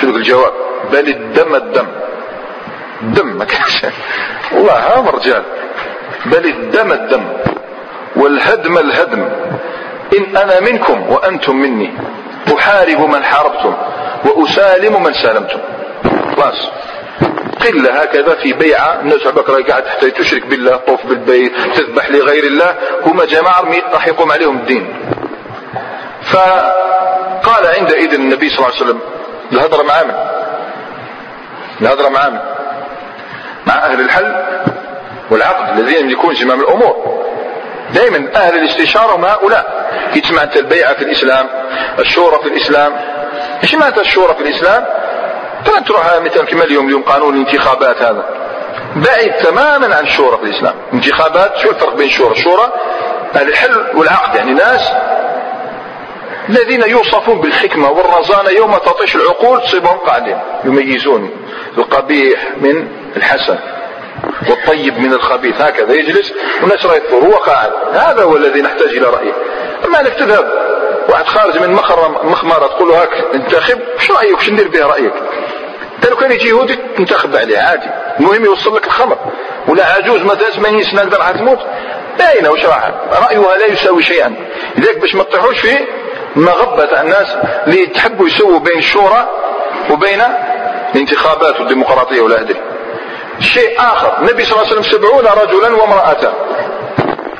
[0.01, 0.53] شو الجواب؟
[0.93, 1.87] بل الدم الدم.
[3.03, 3.87] دم ما كانش
[4.53, 5.43] والله هام رجال
[6.27, 7.25] بل الدم الدم.
[8.17, 9.29] والهدم الهدم.
[10.19, 11.93] إن أنا منكم وأنتم مني
[12.59, 13.75] أحارب من حاربتم
[14.25, 15.59] وأسالم من سالمتم.
[16.37, 16.71] خلاص.
[17.61, 19.01] قلة هكذا في بيعة.
[19.01, 22.75] الناس راهي قاعد حتى تشرك بالله طوف بالبيت تذبح لغير الله.
[23.07, 24.95] هما جماعة راح يقوم عليهم الدين.
[26.23, 29.01] فقال عندئذ النبي صلى الله عليه وسلم
[29.53, 30.15] الهضرة مع من؟
[31.83, 32.39] الهضرة مع من؟
[33.67, 34.35] مع أهل الحل
[35.31, 37.23] والعقد الذين يملكون زمام الأمور.
[37.95, 39.87] دائما أهل الاستشارة هم هؤلاء.
[40.43, 41.47] أنت البيعة في الإسلام
[41.99, 42.93] الشورى في الإسلام.
[43.63, 44.87] إيش معناتها الشورى في الإسلام؟
[45.67, 48.25] فلن تروح مثلا كما اليوم اليوم قانون الانتخابات هذا.
[48.97, 50.75] بعيد تماما عن الشورى في الإسلام.
[50.93, 52.73] انتخابات شو الفرق بين الشورى الشورى
[53.37, 54.93] الحل والعقد يعني ناس
[56.49, 61.31] الذين يوصفون بالحكمة والرزانة يوم تطيش العقول تصيبهم قاعدين يميزون
[61.79, 63.59] القبيح من الحسن
[64.51, 67.73] والطيب من الخبيث هكذا يجلس والناس راه هو قاعد.
[67.93, 69.33] هذا هو الذي نحتاج إلى رأيه.
[69.87, 70.51] أما أنك تذهب
[71.09, 71.73] واحد خارج من
[72.23, 75.13] مخمرة تقول له هاك انتخب شو رأيك؟ شو ندير به رأيك؟
[76.27, 77.87] كان يجي يهودي تنتخب عليه عادي.
[78.21, 79.19] المهم يوصل لك الخمر
[79.69, 81.59] ولا عجوز مثلا 80 سنه راح تموت
[82.19, 84.35] باينة وش راح رأيها لا يساوي شيئا.
[84.77, 85.79] لذلك باش ما تطيحوش في
[86.37, 89.29] مغبة الناس اللي تحبوا يسووا بين الشورى
[89.91, 90.23] وبين
[90.95, 92.61] الانتخابات والديمقراطية ولا أدري.
[93.41, 94.19] شيء آخر.
[94.19, 96.33] النبي صلى الله عليه وسلم سبعون رجلا وامرأتان.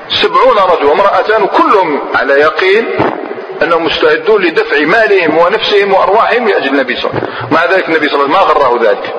[0.09, 2.87] سبعون رجل وامرأتان وكلهم على يقين
[3.63, 7.49] أنهم مستعدون لدفع مالهم ونفسهم وأرواحهم لأجل النبي صلى الله عليه وسلم.
[7.51, 9.15] مع ذلك النبي صلى الله عليه وسلم ما غره ذلك.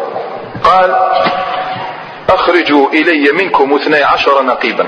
[0.63, 0.95] قال
[2.29, 4.85] أخرجوا إلي منكم اثني عشر نقيبا.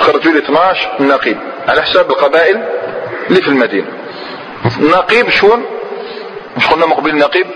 [0.00, 1.38] خرجوا لي 12 نقيب.
[1.68, 2.62] على حساب القبائل
[3.30, 3.86] اللي في المدينة.
[4.80, 5.64] نقيب شون؟
[6.56, 7.46] مش قلنا مقبل نقيب؟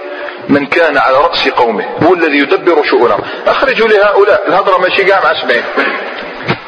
[0.48, 1.84] من كان على رأس قومه.
[2.02, 4.48] هو الذي يدبر شؤونهم أخرجوا لهؤلاء.
[4.48, 5.64] الهضرة ماشي قاع مع سبعين.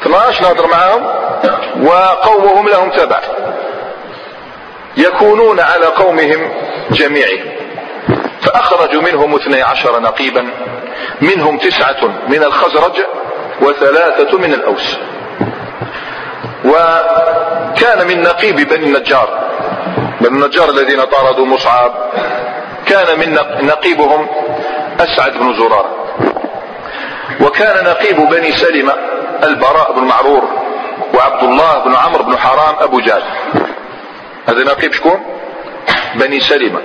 [0.03, 1.03] 12 نهضر معهم
[1.83, 3.21] وقومهم لهم تبع
[4.97, 6.53] يكونون على قومهم
[6.91, 7.53] جميعهم.
[8.43, 10.51] فأخرجوا منهم اثني عشر نقيبا
[11.21, 12.93] منهم تسعة من الخزرج
[13.61, 14.99] وثلاثة من الأوس.
[16.65, 19.29] وكان من نقيب بني النجار
[20.21, 21.93] بني النجار الذين طاردوا مصعب
[22.87, 23.35] كان من
[23.67, 24.29] نقيبهم
[25.01, 25.97] أسعد بن زرارة.
[27.41, 28.95] وكان نقيب بني سلمة
[29.43, 30.43] البراء بن معرور
[31.15, 33.23] وعبد الله بن عمرو بن حرام أبو جهل.
[34.49, 35.21] هذا نقيب شكون؟
[36.15, 36.81] بني سلمة.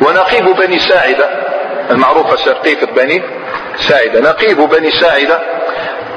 [0.00, 1.28] ونقيب بني ساعدة.
[1.90, 3.22] المعروفة سقيفة بني
[3.88, 4.20] ساعدة.
[4.20, 5.40] نقيب بني ساعدة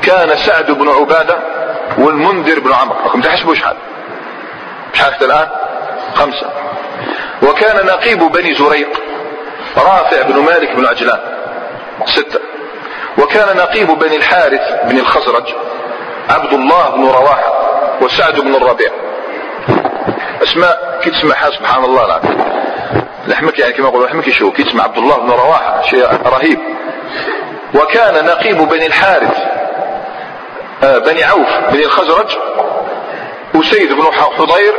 [0.02, 1.38] كان سعد بن عبادة
[1.98, 3.00] والمنذر بن عمرو.
[3.04, 3.76] راكم تحسبوا شحال
[4.94, 5.48] شحال الآن؟
[6.16, 6.50] خمسة.
[7.44, 8.90] وكان نقيب بني زريق.
[9.78, 11.20] رافع بن مالك بن عجلان.
[12.06, 12.40] ستة.
[13.18, 15.54] وكان نقيب بني الحارث بن الخزرج.
[16.30, 17.54] عبد الله بن رواحة
[18.02, 18.92] وسعد بن الربيع.
[20.44, 22.44] اسماء كي تسمعها سبحان الله العظيم.
[23.28, 26.60] لحمك يعني كما يقولوا لحمك شو كي تسمع؟ عبد الله بن رواحة شيء رهيب.
[27.76, 29.38] وكان نقيب بني الحارث
[30.84, 32.38] آه، بني عوف بني الخزرج
[33.54, 34.04] وسيد بن
[34.38, 34.74] حضير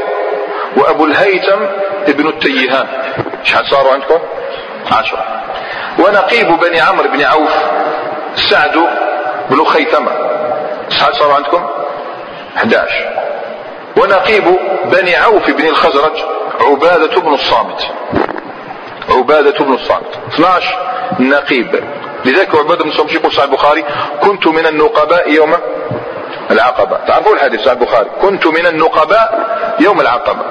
[0.77, 1.63] وأبو الهيثم
[2.09, 2.87] ابن التيهان.
[3.45, 4.19] شحال صاروا عندكم؟
[4.93, 5.25] عشرة.
[5.99, 7.53] ونقيب بني عمرو بن عوف
[8.51, 8.79] سعد
[9.51, 10.13] بن خيثمة.
[10.89, 11.69] شحال صاروا عندكم؟
[12.57, 13.34] 11
[13.97, 14.45] ونقيب
[14.85, 16.25] بني عوف بن الخزرج
[16.61, 17.81] عبادة بن الصامت.
[19.09, 20.19] عبادة بن الصامت.
[20.35, 20.79] 12
[21.21, 21.85] نقيب.
[22.25, 23.85] لذلك عبادة بن الصامت يقول صحيح البخاري
[24.21, 25.55] كنت من النقباء يوم
[26.51, 26.99] العقبة.
[27.07, 29.47] تعرفوا الحديث صحيح البخاري؟ كنت من النقباء
[29.81, 30.43] يوم العقبة.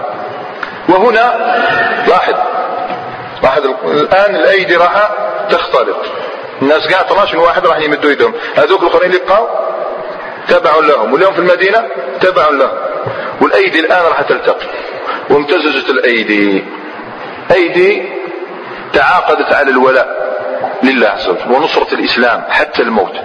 [0.90, 1.54] وهنا
[2.08, 2.34] لاحظ
[3.44, 5.10] لاحظ الآن الأيدي راح
[5.50, 5.98] تختلط.
[6.62, 8.34] الناس قاعد 12 واحد راح يمدوا يدهم.
[8.56, 9.48] هذوك الأخرين اللي بقاو
[10.48, 11.14] تبع لهم.
[11.14, 11.84] واليوم في المدينة
[12.22, 12.72] تبع لهم.
[13.42, 14.68] والأيدي الآن راح تلتقي.
[15.30, 16.64] وامتزجت الأيدي.
[17.52, 18.04] أيدي
[18.94, 20.24] تعاقدت على الولاء
[20.84, 23.16] لله عز وجل ونصرة الإسلام حتى الموت.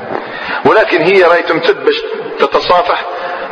[0.64, 2.02] ولكن هي راهي باش
[2.38, 3.04] تتصافح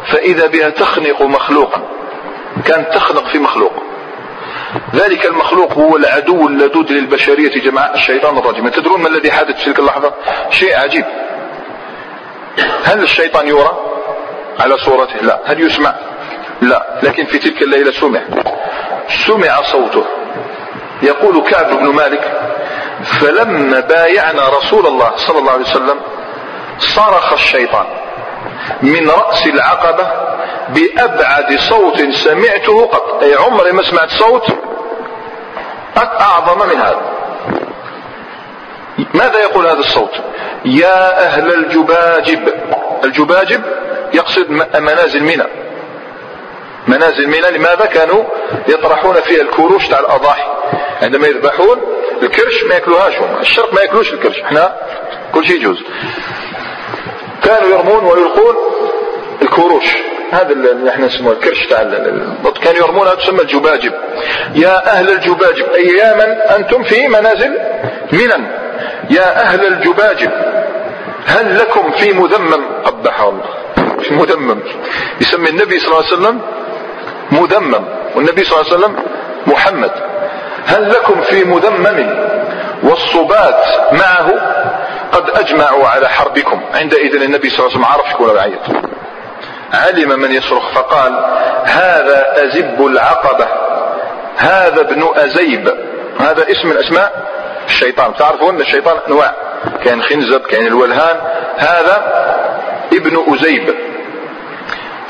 [0.06, 1.82] فإذا بها تخنق مخلوقا.
[2.64, 3.72] كانت تخنق في مخلوق.
[4.94, 8.68] ذلك المخلوق هو العدو اللدود للبشرية جماعة الشيطان الرجيم.
[8.68, 10.14] تدرون ما الذي حدث في تلك اللحظة؟
[10.50, 11.04] شيء عجيب.
[12.84, 13.78] هل الشيطان يرى
[14.58, 15.40] على صورته؟ لا.
[15.44, 15.94] هل يسمع؟
[16.60, 18.20] لا لكن في تلك الليلة سمع
[19.26, 20.04] سمع صوته.
[21.02, 22.32] يقول كعب بن مالك
[23.02, 26.00] فلما بايعنا رسول الله صلى الله عليه وسلم
[26.78, 27.86] صرخ الشيطان
[28.82, 30.10] من رأس العقبة
[30.68, 33.22] بأبعد صوت سمعته قط.
[33.22, 34.46] أي عمري ما سمعت صوت
[35.96, 37.00] أعظم من هذا.
[39.14, 40.12] ماذا يقول هذا الصوت؟
[40.64, 42.48] يا أهل الجباجب
[43.04, 43.62] الجباجب
[44.14, 44.50] يقصد
[44.80, 45.65] منازل منى.
[46.88, 48.24] منازل منى لماذا كانوا
[48.68, 50.48] يطرحون فيها الكروش تاع الأضاحي؟
[51.02, 51.80] عندما يذبحون
[52.22, 54.76] الكرش ما ياكلوهاش الشرق ما ياكلوش الكرش إحنا
[55.34, 55.82] كل شيء يجوز.
[57.44, 58.54] كانوا يرمون ويلقون
[59.42, 59.84] الكروش
[60.32, 61.82] هذا اللي إحنا نسموه الكرش تاع
[62.62, 63.92] كانوا يرمونها تسمى الجباجب.
[64.54, 67.58] يا أهل الجباجب اي يا من أنتم في منازل
[68.12, 68.46] منن
[69.10, 70.30] يا أهل الجباجب
[71.26, 73.44] هل لكم في مذمم؟ قبح الله
[74.02, 74.60] في مذمم.
[75.20, 76.40] يسمي النبي صلى الله عليه وسلم
[77.30, 78.96] مذمم والنبي صلى الله عليه وسلم
[79.46, 79.90] محمد.
[80.66, 82.26] هل لكم في مذمم
[82.82, 84.30] والصبات معه؟
[85.12, 86.60] قد أجمعوا على حربكم.
[86.74, 88.30] عندئذ النبي صلى الله عليه وسلم عرف شكون
[89.74, 91.12] علم من يصرخ فقال
[91.64, 93.46] هذا أزب العقبة.
[94.36, 95.68] هذا ابن أزيب.
[96.20, 97.12] هذا اسم من أسماء
[97.66, 98.14] الشيطان.
[98.14, 99.34] تعرفون الشيطان أنواع.
[99.84, 101.16] كان خنزب كان الولهان.
[101.56, 102.12] هذا
[102.92, 103.74] ابن أزيب.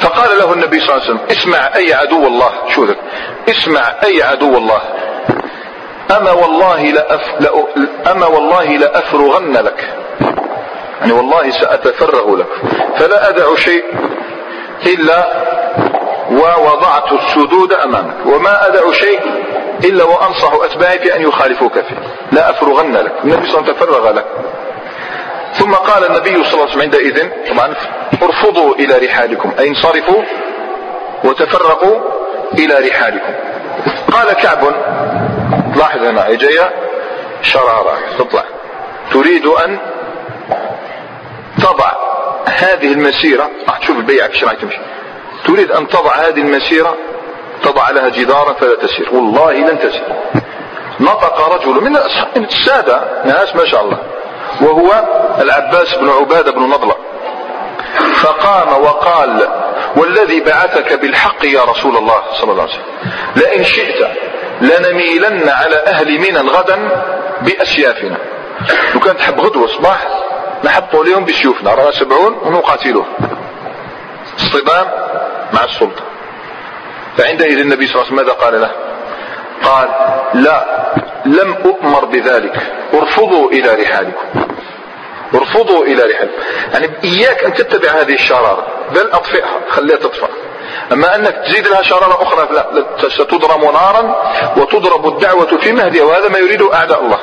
[0.00, 2.52] فقال له النبي صلى الله عليه وسلم اسمع أي عدو الله.
[2.74, 2.98] شو ذلك
[3.48, 4.80] اسمع أي عدو الله.
[6.16, 7.20] أما والله لأف...
[8.10, 9.94] أما والله لأفرغن لك.
[11.00, 12.46] يعني والله سأتفرغ لك.
[12.98, 13.84] فلا أدع شيء
[14.86, 15.28] إلا
[16.30, 19.20] ووضعت السدود أمامك وما أدع شيء
[19.84, 21.96] إلا وأنصح أتباعي في أن يخالفوك فيه.
[22.32, 23.12] لا أفرغن لك.
[23.24, 24.26] النبي صلى الله عليه وسلم تفرغ لك.
[25.58, 27.74] ثم قال النبي صلى الله عليه وسلم عندئذ طبعا
[28.22, 30.22] ارفضوا إلى رحالكم أي انصرفوا
[31.24, 32.00] وتفرقوا
[32.58, 33.32] إلى رحالكم.
[34.12, 34.64] قال كعب
[35.76, 36.70] لاحظ هنا جاية
[37.42, 38.44] شرارة تطلع.
[39.12, 39.78] تريد أن
[41.58, 41.92] تضع
[42.46, 44.78] هذه المسيرة راح تشوف البيعة كيش راح تمشي.
[45.46, 46.96] تريد أن تضع هذه المسيرة
[47.62, 49.08] تضع لها جدارا فلا تسير.
[49.12, 50.04] والله لن تسير.
[51.00, 51.96] نطق رجل من
[52.36, 53.98] السادة ناس ما شاء الله.
[54.60, 55.04] وهو
[55.40, 56.96] العباس بن عبادة بن نضلة.
[58.14, 59.48] فقام وقال
[59.96, 64.08] والذي بعثك بالحق يا رسول الله صلى الله عليه وسلم لئن شئت
[64.60, 66.88] لنميلن على أهل منى غدا
[67.40, 68.16] بأسيافنا.
[68.94, 70.06] لو كانت تحب غدوة صباح
[70.64, 73.06] نحطوا عليهم بسيوفنا رانا سبعون ونقاتلوه.
[74.38, 74.86] اصطدام
[75.52, 76.02] مع السلطة.
[77.16, 78.70] فعندئذ النبي صلى الله عليه وسلم ماذا قال له؟
[79.64, 79.88] قال
[80.34, 80.64] لا
[81.26, 82.56] لم أؤمر بذلك.
[82.94, 84.46] ارفضوا إلى رحالكم.
[85.34, 86.42] ارفضوا إلى رحالكم.
[86.72, 88.66] يعني إياك أن تتبع هذه الشرارة.
[88.90, 89.60] بل أطفئها.
[89.68, 90.28] خليها تطفأ
[90.92, 93.08] أما أنك تزيد لها شرارة أخرى لا.
[93.08, 96.04] ستضرم نارا وتضرب الدعوة في مهدها.
[96.04, 97.18] وهذا ما يريده أعداء الله.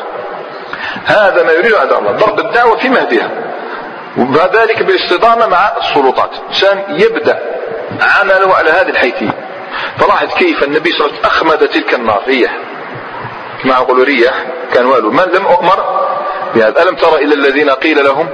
[1.05, 2.11] هذا ما يريد أعداء الله.
[2.11, 3.29] ضرب الدعوة في مهدها.
[4.17, 6.31] وذلك بالاصطدامة مع السلطات.
[6.49, 7.39] إنسان يبدأ
[8.01, 9.33] عمله على هذه الحيثية.
[9.97, 12.21] فلاحظ كيف النبي صلى الله عليه وسلم أخمد تلك النار.
[12.27, 12.57] ريح
[13.71, 15.11] أقول ريح كان والو.
[15.11, 15.83] من لم أؤمر
[16.55, 16.83] بهذا.
[16.83, 18.29] ألم ترى إلى الذين قيل لهم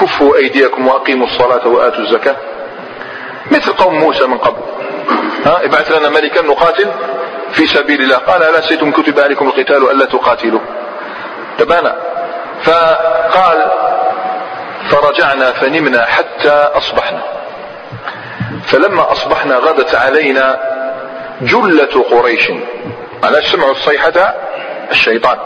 [0.00, 2.36] كفوا أيديكم وأقيموا الصلاة وآتوا الزكاة؟
[3.50, 4.62] مثل قوم موسى من قبل.
[5.46, 6.88] ها ابعث لنا ملكا نقاتل
[7.52, 8.16] في سبيل الله.
[8.16, 10.60] قال ألا سيتم كتب عليكم القتال ألا تقاتلوا؟
[11.58, 11.96] تبانا
[12.62, 13.70] فقال
[14.90, 17.22] فرجعنا فنمنا حتى أصبحنا.
[18.66, 20.60] فلما أصبحنا غدت علينا
[21.42, 22.50] جلة قريش.
[23.24, 24.34] على سمعوا الصيحة
[24.90, 25.38] الشيطان.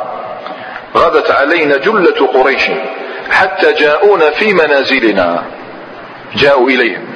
[0.96, 2.70] غدت علينا جلة قريش
[3.30, 5.44] حتى جاءونا في منازلنا.
[6.34, 7.06] جاءوا إليهم.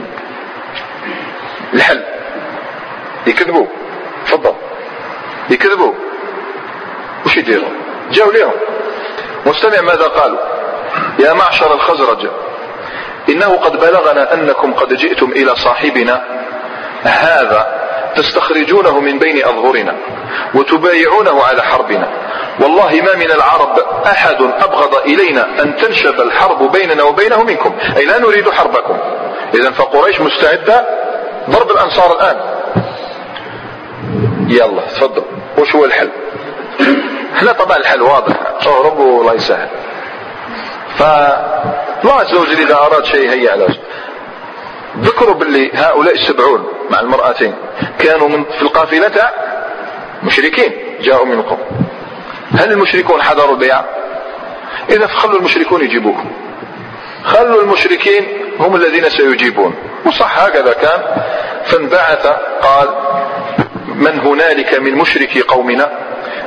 [1.74, 2.02] الحل.
[3.26, 3.66] يكذبوا.
[4.26, 4.54] تفضل.
[5.50, 5.94] يكذبوا.
[7.26, 7.68] وش يديروا
[8.12, 8.52] جاءوا لهم
[9.46, 10.38] واستمع ماذا قالوا؟
[11.18, 12.28] يا معشر الخزرج
[13.28, 16.24] إنه قد بلغنا أنكم قد جئتم إلى صاحبنا.
[17.02, 17.86] هذا
[18.16, 19.96] تستخرجونه من بين أظهرنا
[20.54, 22.08] وتبايعونه على حربنا.
[22.60, 27.74] والله ما من العرب أحد أبغض إلينا أن تنشب الحرب بيننا وبينه منكم.
[27.96, 28.98] أي لا نريد حربكم.
[29.54, 30.86] إذا فقريش مستعدة؟
[31.50, 32.36] ضرب الأنصار الآن.
[34.48, 35.22] يلا تفضل.
[35.58, 36.10] وش هو الحل؟
[37.36, 38.36] إحنا طبعا الحل واضح.
[38.66, 39.68] اهرب الله يسهل.
[40.98, 43.68] فالله عز وجل إذا أراد شيء هيا على
[45.01, 47.55] ذكروا باللي هؤلاء السبعون مع المرأتين.
[47.99, 49.30] كانوا من في القافلة
[50.22, 51.59] مشركين جاءوا من القوم
[52.59, 53.84] هل المشركون حضروا البيع؟
[54.90, 56.30] إذا فخلوا المشركون يجيبوكم.
[57.24, 58.26] خلوا المشركين
[58.61, 59.74] هم الذين سيجيبون.
[60.07, 61.01] وصح هكذا كان.
[61.64, 62.26] فانبعث
[62.62, 62.88] قال
[63.88, 65.90] من هنالك من مشركي قومنا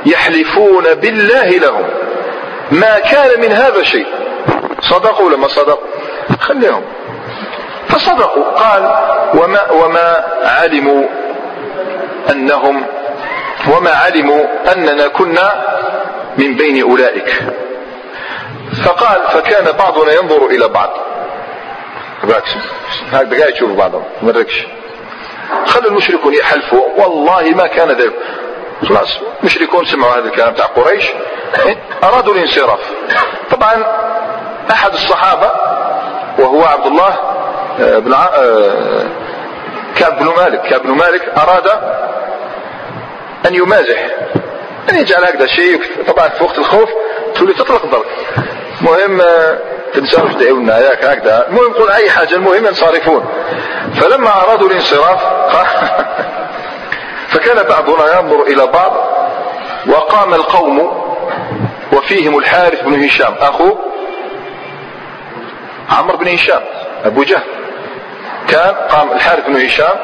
[0.06, 1.84] يحلفون بالله لهم؟
[2.72, 4.06] ما كان من هذا شيء.
[4.80, 5.86] صدقوا لما صدقوا؟
[6.40, 6.82] خليهم.
[7.90, 8.44] فصدقوا.
[8.44, 8.94] قال
[9.34, 11.04] وما, وما علموا
[12.30, 12.86] أنهم
[13.72, 15.64] وما علموا أننا كنا
[16.38, 17.42] من بين أولئك.
[18.84, 20.90] فقال فكان بعضنا ينظر إلى بعض.
[23.12, 24.66] هكذا قاعد بعضهم مركش
[25.66, 26.82] خلوا المشركون يحلفوا.
[26.96, 28.12] والله ما كان ذلك.
[28.88, 31.04] خلاص مشركون سمعوا هذا الكلام تاع قريش.
[32.04, 32.80] أرادوا الانصراف.
[33.50, 33.84] طبعا
[34.70, 35.50] أحد الصحابة
[36.38, 37.18] وهو عبد الله
[37.80, 39.06] آه، بن آه،
[39.96, 40.60] كعب بن مالك.
[40.62, 41.66] كعب بن مالك أراد
[43.46, 44.06] أن يمازح
[44.90, 46.88] أن يجعل هكذا شيء طبعا في وقت الخوف
[47.34, 48.04] تولي تطلق ضرب
[48.80, 49.58] مهم آه،
[49.94, 51.46] تنساوش دعونا ياك هكذا.
[51.48, 53.24] المهم قول أي حاجة المهم ينصرفون.
[53.94, 55.20] فلما أرادوا الانصراف
[57.32, 58.92] فكان بعضنا ينظر إلى بعض
[59.86, 61.02] وقام القوم
[61.92, 63.76] وفيهم الحارث بن هشام أخو
[65.90, 66.60] عمرو بن هشام
[67.04, 67.42] أبو جهل.
[68.50, 69.96] كان قام الحارث بن هشام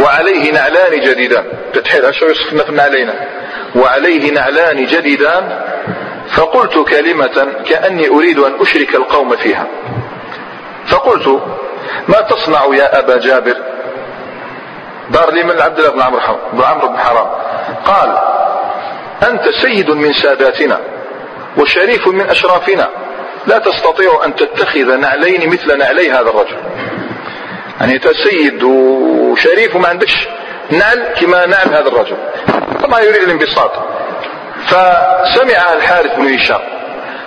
[0.00, 1.44] وعليه نعلان جديدان.
[1.72, 3.10] تتحيل شو يصفنا في النعلين
[3.76, 5.60] وعليه نعلان جديدان.
[6.36, 9.66] فقلت كلمة كأني أريد أن أشرك القوم فيها.
[10.86, 11.42] فقلت
[12.08, 13.56] ما تصنع يا أبا جابر؟
[15.10, 16.20] دار لي من عبد الله بن عمرو
[16.52, 17.26] بن عمرو بن حرام.
[17.84, 18.18] قال
[19.30, 20.80] أنت سيد من ساداتنا
[21.56, 22.88] وشريف من أشرافنا.
[23.46, 26.56] لا تستطيع أن تتخذ نعلين مثل نعلي هذا الرجل.
[27.80, 30.28] يعني أنت سيد وشريف وما عندكش
[30.70, 32.16] نعل كما نعل هذا الرجل.
[32.82, 33.72] طبعا يريد الانبساط.
[34.66, 36.60] فسمع الحارث بن هشام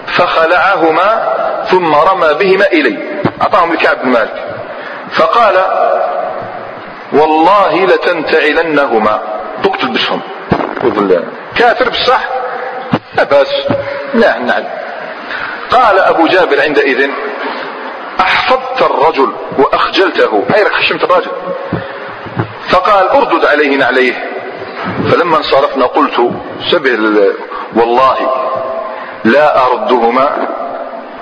[0.08, 1.34] فخلعهما
[1.72, 2.98] ثم رمى بهما إلي.
[3.42, 4.46] أعطاهم لكعب بن مالك.
[5.12, 5.64] فقال
[7.14, 9.22] والله لتنتعلنهما.
[9.64, 10.22] تقتل بسهم
[11.56, 12.24] كافر بالصح
[13.16, 13.48] لا بس
[14.14, 14.64] نعم نعم.
[15.72, 17.10] قال أبو جابر عندئذ
[18.20, 20.44] أحفظت الرجل وأخجلته.
[20.56, 21.32] أي خشمت الرجل.
[22.70, 23.78] فقال أردد عليه.
[23.78, 24.30] نعليه
[25.12, 26.32] فلما انصرفنا قلت
[26.72, 26.98] سبه
[27.76, 28.18] والله
[29.26, 30.48] لا أردهما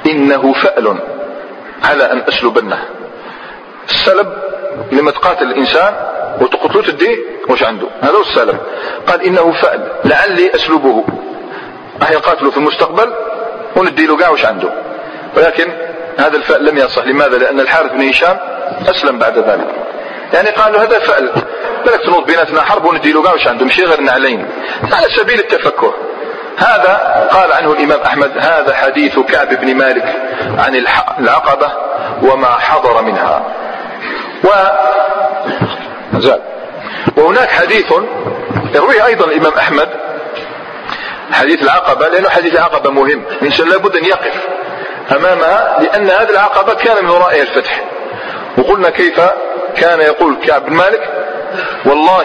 [0.05, 0.97] إنه فأل
[1.83, 2.85] على أن أسلبنه.
[3.89, 4.33] السلب
[4.91, 5.93] لما تقاتل الإنسان
[6.41, 7.17] وتقتلوا تديه
[7.49, 8.57] وش عنده؟ هذا هو السلب.
[9.07, 11.03] قال إنه فأل لعلي أسلبه.
[12.01, 13.13] راح يقاتله في المستقبل
[13.75, 14.69] وندي له وش عنده؟
[15.37, 15.73] ولكن
[16.17, 17.05] هذا الفأل لم يصح.
[17.05, 18.37] لماذا؟ لأن الحارث بن هشام
[18.89, 19.67] أسلم بعد ذلك.
[20.33, 21.31] يعني قالوا هذا فأل.
[21.85, 24.47] بالك تنوض بيناتنا حرب وندي له وش عنده مش غير نعلين
[24.93, 25.93] على سبيل التفكه
[26.57, 30.15] هذا قال عنه الإمام أحمد هذا حديث كعب بن مالك
[30.57, 30.85] عن
[31.19, 31.71] العقبة
[32.21, 33.43] وما حضر منها.
[34.43, 34.47] و
[36.19, 36.41] زال.
[37.17, 37.93] وهناك حديث
[38.75, 39.89] يرويه أيضا الإمام أحمد
[41.31, 43.23] حديث العقبة لأنه حديث العقبة مهم.
[43.41, 44.47] الإنسان لابد أن يقف.
[45.15, 47.81] أمامها لأن هذه العقبة كان من ورائها الفتح
[48.57, 49.21] وقلنا كيف
[49.75, 51.09] كان يقول كعب بن مالك
[51.85, 52.23] والله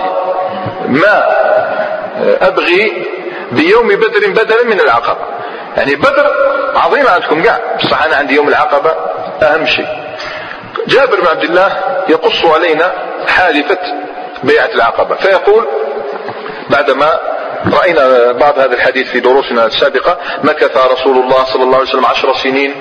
[0.89, 1.25] ما
[2.43, 3.07] أبغي
[3.53, 5.27] بيوم بدر بدلا من العقبة.
[5.77, 6.31] يعني بدر
[6.77, 8.95] عظيمة عندكم قاع بصح أنا عندي يوم العقبة
[9.43, 9.89] أهم شيء.
[10.87, 11.77] جابر بن عبد الله
[12.09, 12.93] يقص علينا
[13.29, 13.79] حادثة
[14.43, 15.67] بيعة العقبة فيقول
[16.71, 17.19] بعدما
[17.73, 20.19] رأينا بعض هذا الحديث في دروسنا السابقة.
[20.45, 22.75] مكث رسول الله صلى الله عليه وسلم عشر سنين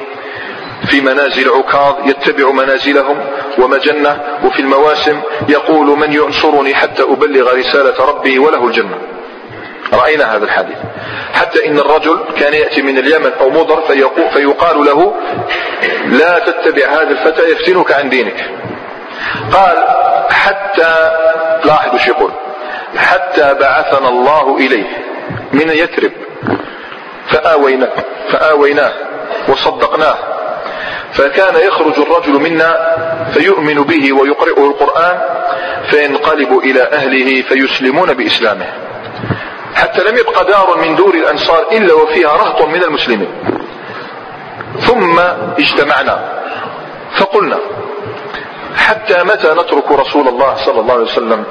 [0.90, 3.18] في منازل عكاظ يتبع منازلهم
[3.58, 8.98] ومجنة وفي المواسم يقول من ينصرني حتى أبلغ رسالة ربي وله الجنة
[9.94, 10.78] رأينا هذا الحديث.
[11.34, 13.82] حتى إن الرجل كان يأتي من اليمن أو مضر
[14.34, 15.14] فيقال له
[16.06, 18.50] لا تتبع هذا الفتى يفتنك عن دينك
[19.54, 19.78] قال
[20.30, 21.12] حتى
[21.66, 22.32] لاحظوا وش يقول
[22.98, 24.88] حتى بعثنا الله إليه.
[25.54, 26.12] من يثرب.
[27.28, 27.92] فآويناه
[28.32, 28.92] فآويناه
[29.48, 30.18] وصدقناه.
[31.14, 32.98] فكان يخرج الرجل منا
[33.34, 35.20] فيؤمن به ويقرئه القرآن
[35.90, 38.66] فينقلب إلى أهله فيسلمون بإسلامه.
[39.76, 43.30] حتى لم يبق دار من دور الأنصار إلا وفيها رهط من المسلمين.
[44.80, 45.20] ثم
[45.60, 46.36] اجتمعنا.
[47.18, 47.60] فقلنا
[48.78, 51.44] حتى متى نترك رسول الله صلى الله عليه وسلم؟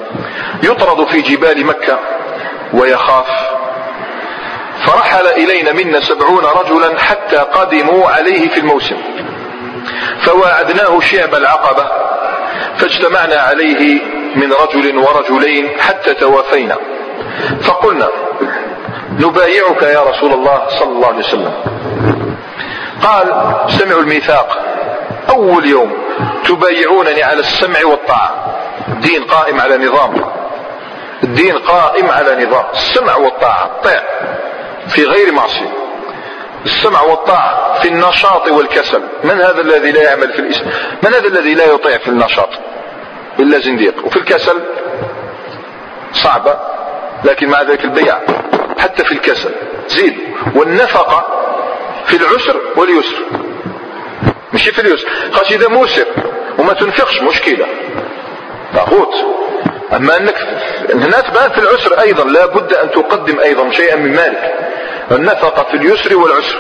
[0.63, 1.99] يطرد في جبال مكة
[2.73, 3.27] ويخاف.
[4.87, 8.97] فرحل إلينا منا سبعون رجلا حتى قدموا عليه في الموسم.
[10.21, 11.89] فواعدناه شعب العقبة
[12.79, 14.01] فاجتمعنا عليه
[14.37, 16.77] من رجل ورجلين حتى توافينا.
[17.63, 18.09] فقلنا
[19.11, 21.53] نبايعك يا رسول الله صلى الله عليه وسلم.
[23.03, 24.59] قال سمعوا الميثاق.
[25.31, 25.93] أول يوم
[26.45, 28.57] تبايعونني على السمع والطاعة.
[28.89, 30.15] الدين قائم على نظام.
[31.25, 32.65] الدين قائم على نظام.
[32.73, 33.81] السمع والطاعة.
[33.85, 34.03] طيع
[34.89, 35.75] في غير معصية.
[36.65, 39.03] السمع والطاعة في النشاط والكسل.
[39.25, 40.73] من هذا الذي لا يعمل في الإسلام؟
[41.03, 42.49] من هذا الذي لا يطيع في النشاط؟
[43.39, 44.07] إلا زنديق.
[44.07, 44.63] وفي الكسل؟
[46.13, 46.59] صعبة.
[47.25, 48.19] لكن مع ذلك البيع.
[48.79, 49.55] حتى في الكسل.
[49.89, 50.19] زيد.
[50.55, 51.27] والنفقة
[52.07, 53.19] في العسر واليسر.
[54.55, 56.05] ماشي اليسر خاص إذا موسر
[56.59, 57.67] وما تنفقش مشكلة.
[58.75, 59.15] طاغوت.
[59.97, 60.37] أما أنك
[60.95, 64.55] هنا تبان في العسر أيضا لا بد أن تقدم أيضا شيئا من مالك.
[65.13, 66.59] النفقة في اليسر والعسر.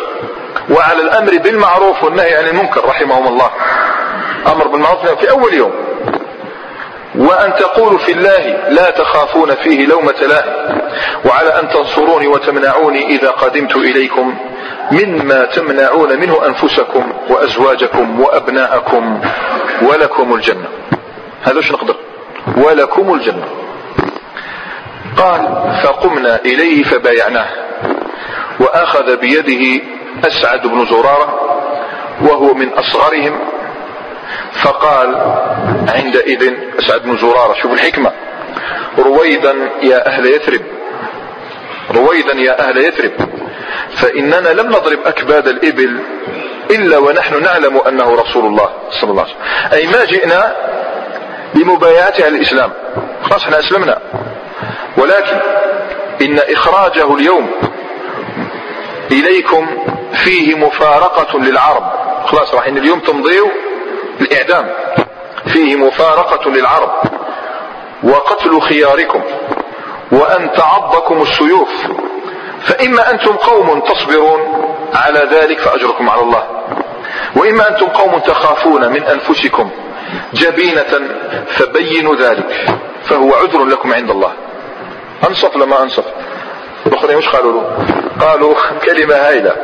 [0.70, 3.50] وعلى الأمر بالمعروف والنهي عن المنكر رحمهم الله.
[4.46, 5.72] أمر بالمعروف في أول يوم.
[7.14, 10.80] وأن تقولوا في الله لا تخافون فيه لومة لائم
[11.24, 14.38] وعلى أن تنصروني وتمنعوني إذا قدمت إليكم.
[14.92, 19.20] مما تمنعون منه أنفسكم وأزواجكم وأبناءكم
[19.82, 20.68] ولكم الجنة.
[21.42, 21.96] هذا وش نقدر؟
[22.56, 23.44] ولكم الجنة.
[25.16, 27.48] قال فقمنا إليه فبايعناه
[28.60, 29.84] وأخذ بيده
[30.26, 31.40] أسعد بن زرارة
[32.22, 33.38] وهو من أصغرهم
[34.62, 35.14] فقال
[35.94, 38.12] عندئذ أسعد بن زرارة شوف الحكمة.
[38.98, 40.62] رويدا يا أهل يثرب.
[41.90, 43.12] رويدا يا أهل يثرب.
[43.96, 46.00] فإننا لم نضرب أكباد الإبل
[46.70, 49.72] إلا ونحن نعلم أنه رسول الله صلى الله عليه وسلم.
[49.72, 50.56] أي ما جئنا
[51.54, 52.72] بمبايعته الإسلام.
[53.22, 53.98] خلاص إحنا أسلمنا.
[54.96, 55.36] ولكن
[56.22, 57.50] إن إخراجه اليوم
[59.12, 59.66] إليكم
[60.24, 61.92] فيه مفارقة للعرب.
[62.26, 63.50] خلاص راح إن اليوم تمضيوا
[64.20, 64.70] الإعدام
[65.46, 66.92] فيه مفارقة للعرب.
[68.02, 69.22] وقتل خياركم.
[70.12, 71.68] وأن تعضكم السيوف.
[72.64, 74.40] فإما أنتم قوم تصبرون
[74.94, 76.42] على ذلك فأجركم على الله.
[77.36, 79.70] وإما أنتم قوم تخافون من أنفسكم
[80.34, 81.08] جبينة
[81.46, 82.66] فبينوا ذلك
[83.04, 84.32] فهو عذر لكم عند الله.
[85.28, 86.04] أنصف لما أنصف
[86.86, 87.86] الأخرين وش قالوا له؟
[88.20, 88.54] قالوا
[88.86, 89.56] كلمة هايلة.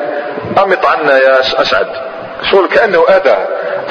[0.63, 1.87] أمط عنا يا أسعد.
[2.51, 3.37] شغل كأنه أذى.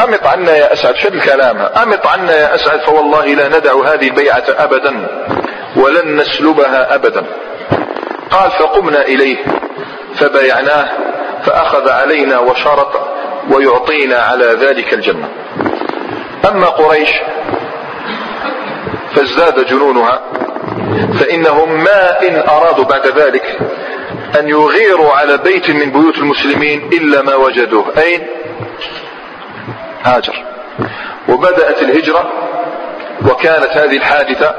[0.03, 0.95] أمط عنا يا أسعد.
[0.95, 1.57] شد الكلام.
[1.57, 2.81] أمط عنا يا أسعد.
[2.81, 5.07] فوالله لا ندع هذه البيعة أبدا
[5.75, 7.25] ولن نسلبها أبدا.
[8.31, 9.37] قال فقمنا إليه
[10.15, 10.89] فبايعناه
[11.45, 13.07] فأخذ علينا وشرط
[13.51, 15.29] ويعطينا على ذلك الجنة.
[16.49, 17.09] أما قريش
[19.15, 20.21] فازداد جنونها
[21.19, 23.59] فإنهم ما إن أرادوا بعد ذلك
[24.39, 27.85] أن يغيروا على بيت من بيوت المسلمين إلا ما وجدوه.
[27.97, 28.27] أين؟
[30.03, 30.43] هاجر.
[31.29, 32.31] وبدأت الهجرة
[33.29, 34.55] وكانت هذه الحادثة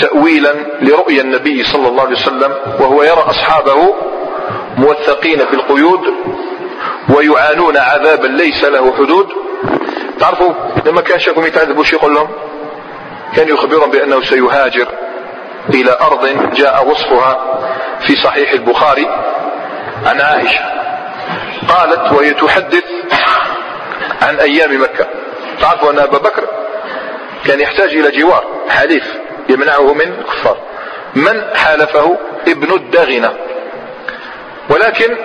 [0.00, 3.94] تأويلا لرؤيا النبي صلى الله عليه وسلم وهو يرى أصحابه
[4.76, 6.00] موثقين في القيود
[7.08, 9.28] ويعانون عذابا ليس له حدود.
[10.20, 10.52] تعرفوا
[10.86, 12.28] لما كان شيخهم يتعذبوا شو يقول لهم؟
[13.36, 14.88] كان يخبرهم بأنه سيهاجر
[15.74, 17.60] إلى أرض جاء وصفها
[18.00, 19.06] في صحيح البخاري
[20.06, 20.64] عن عائشة.
[21.68, 22.84] قالت وهي تحدث
[24.22, 25.06] عن أيام مكة.
[25.60, 26.44] تعرفوا أن أبا بكر
[27.46, 29.04] كان يحتاج إلى جوار حليف.
[29.50, 30.56] يمنعه من الكفار
[31.14, 33.32] من حالفه؟ ابن الدغنة.
[34.70, 35.16] ولكن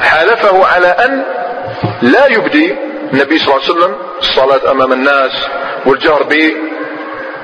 [0.00, 1.24] حالفه على أن
[2.02, 2.76] لا يبدي
[3.12, 5.46] النبي صلى الله عليه وسلم الصلاة أمام الناس
[5.86, 6.22] والجهر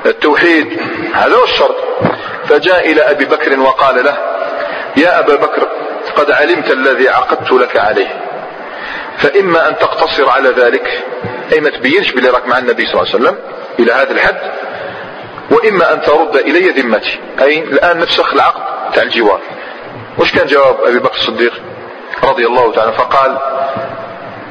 [0.05, 0.81] بالتوحيد.
[1.14, 1.77] هذا هو الشرط.
[2.49, 4.16] فجاء إلى أبي بكر وقال له
[4.97, 5.69] يا أبا بكر
[6.16, 8.21] قد علمت الذي عقدت لك عليه.
[9.19, 11.05] فإما أن تقتصر على ذلك.
[11.53, 13.39] أي ما تبينش بلي راك مع النبي صلى الله عليه وسلم
[13.79, 14.41] إلى هذا الحد.
[15.51, 17.20] وإما أن ترد إلي ذمتي.
[17.40, 19.40] أي الآن نفسخ العقد تاع الجوار.
[20.18, 21.62] وش كان جواب أبي بكر الصديق
[22.24, 23.38] رضي الله تعالى فقال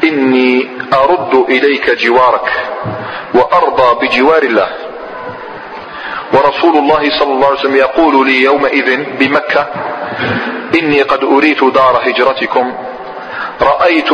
[0.03, 2.51] إني أرد إليك جوارك
[3.33, 4.69] وأرضى بجوار الله.
[6.33, 9.67] ورسول الله صلى الله عليه وسلم يقول لي يومئذ بمكة
[10.79, 12.73] إني قد أريت دار هجرتكم.
[13.61, 14.09] رأيت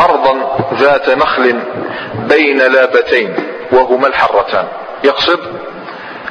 [0.00, 1.60] أرضا ذات نخل
[2.14, 3.34] بين لابتين
[3.72, 4.66] وهما الحرتان.
[5.04, 5.40] يقصد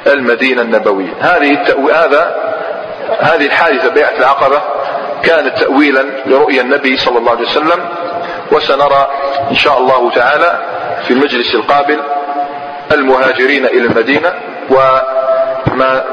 [0.06, 1.12] المدينة النبوية.
[1.20, 1.88] هذه التأو...
[1.88, 2.36] هذا
[3.20, 4.62] هذه الحادثة بيعة العقبة
[5.22, 7.88] كانت تأويلا لرؤيا النبي صلى الله عليه وسلم
[8.52, 9.10] وسنرى
[9.50, 10.58] إن شاء الله تعالى
[11.06, 12.00] في المجلس القابل
[12.92, 14.34] المهاجرين إلى المدينة
[14.70, 16.04] وما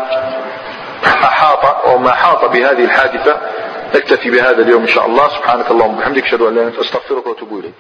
[1.06, 3.36] أحاط أو ما حاط بهذه الحادثة
[3.96, 5.28] نكتفي بهذا اليوم إن شاء الله.
[5.30, 7.74] سبحانك اللهم وبحمدك أشهد أن لا إله إلا أنت أستغفرك وأتوب إليك.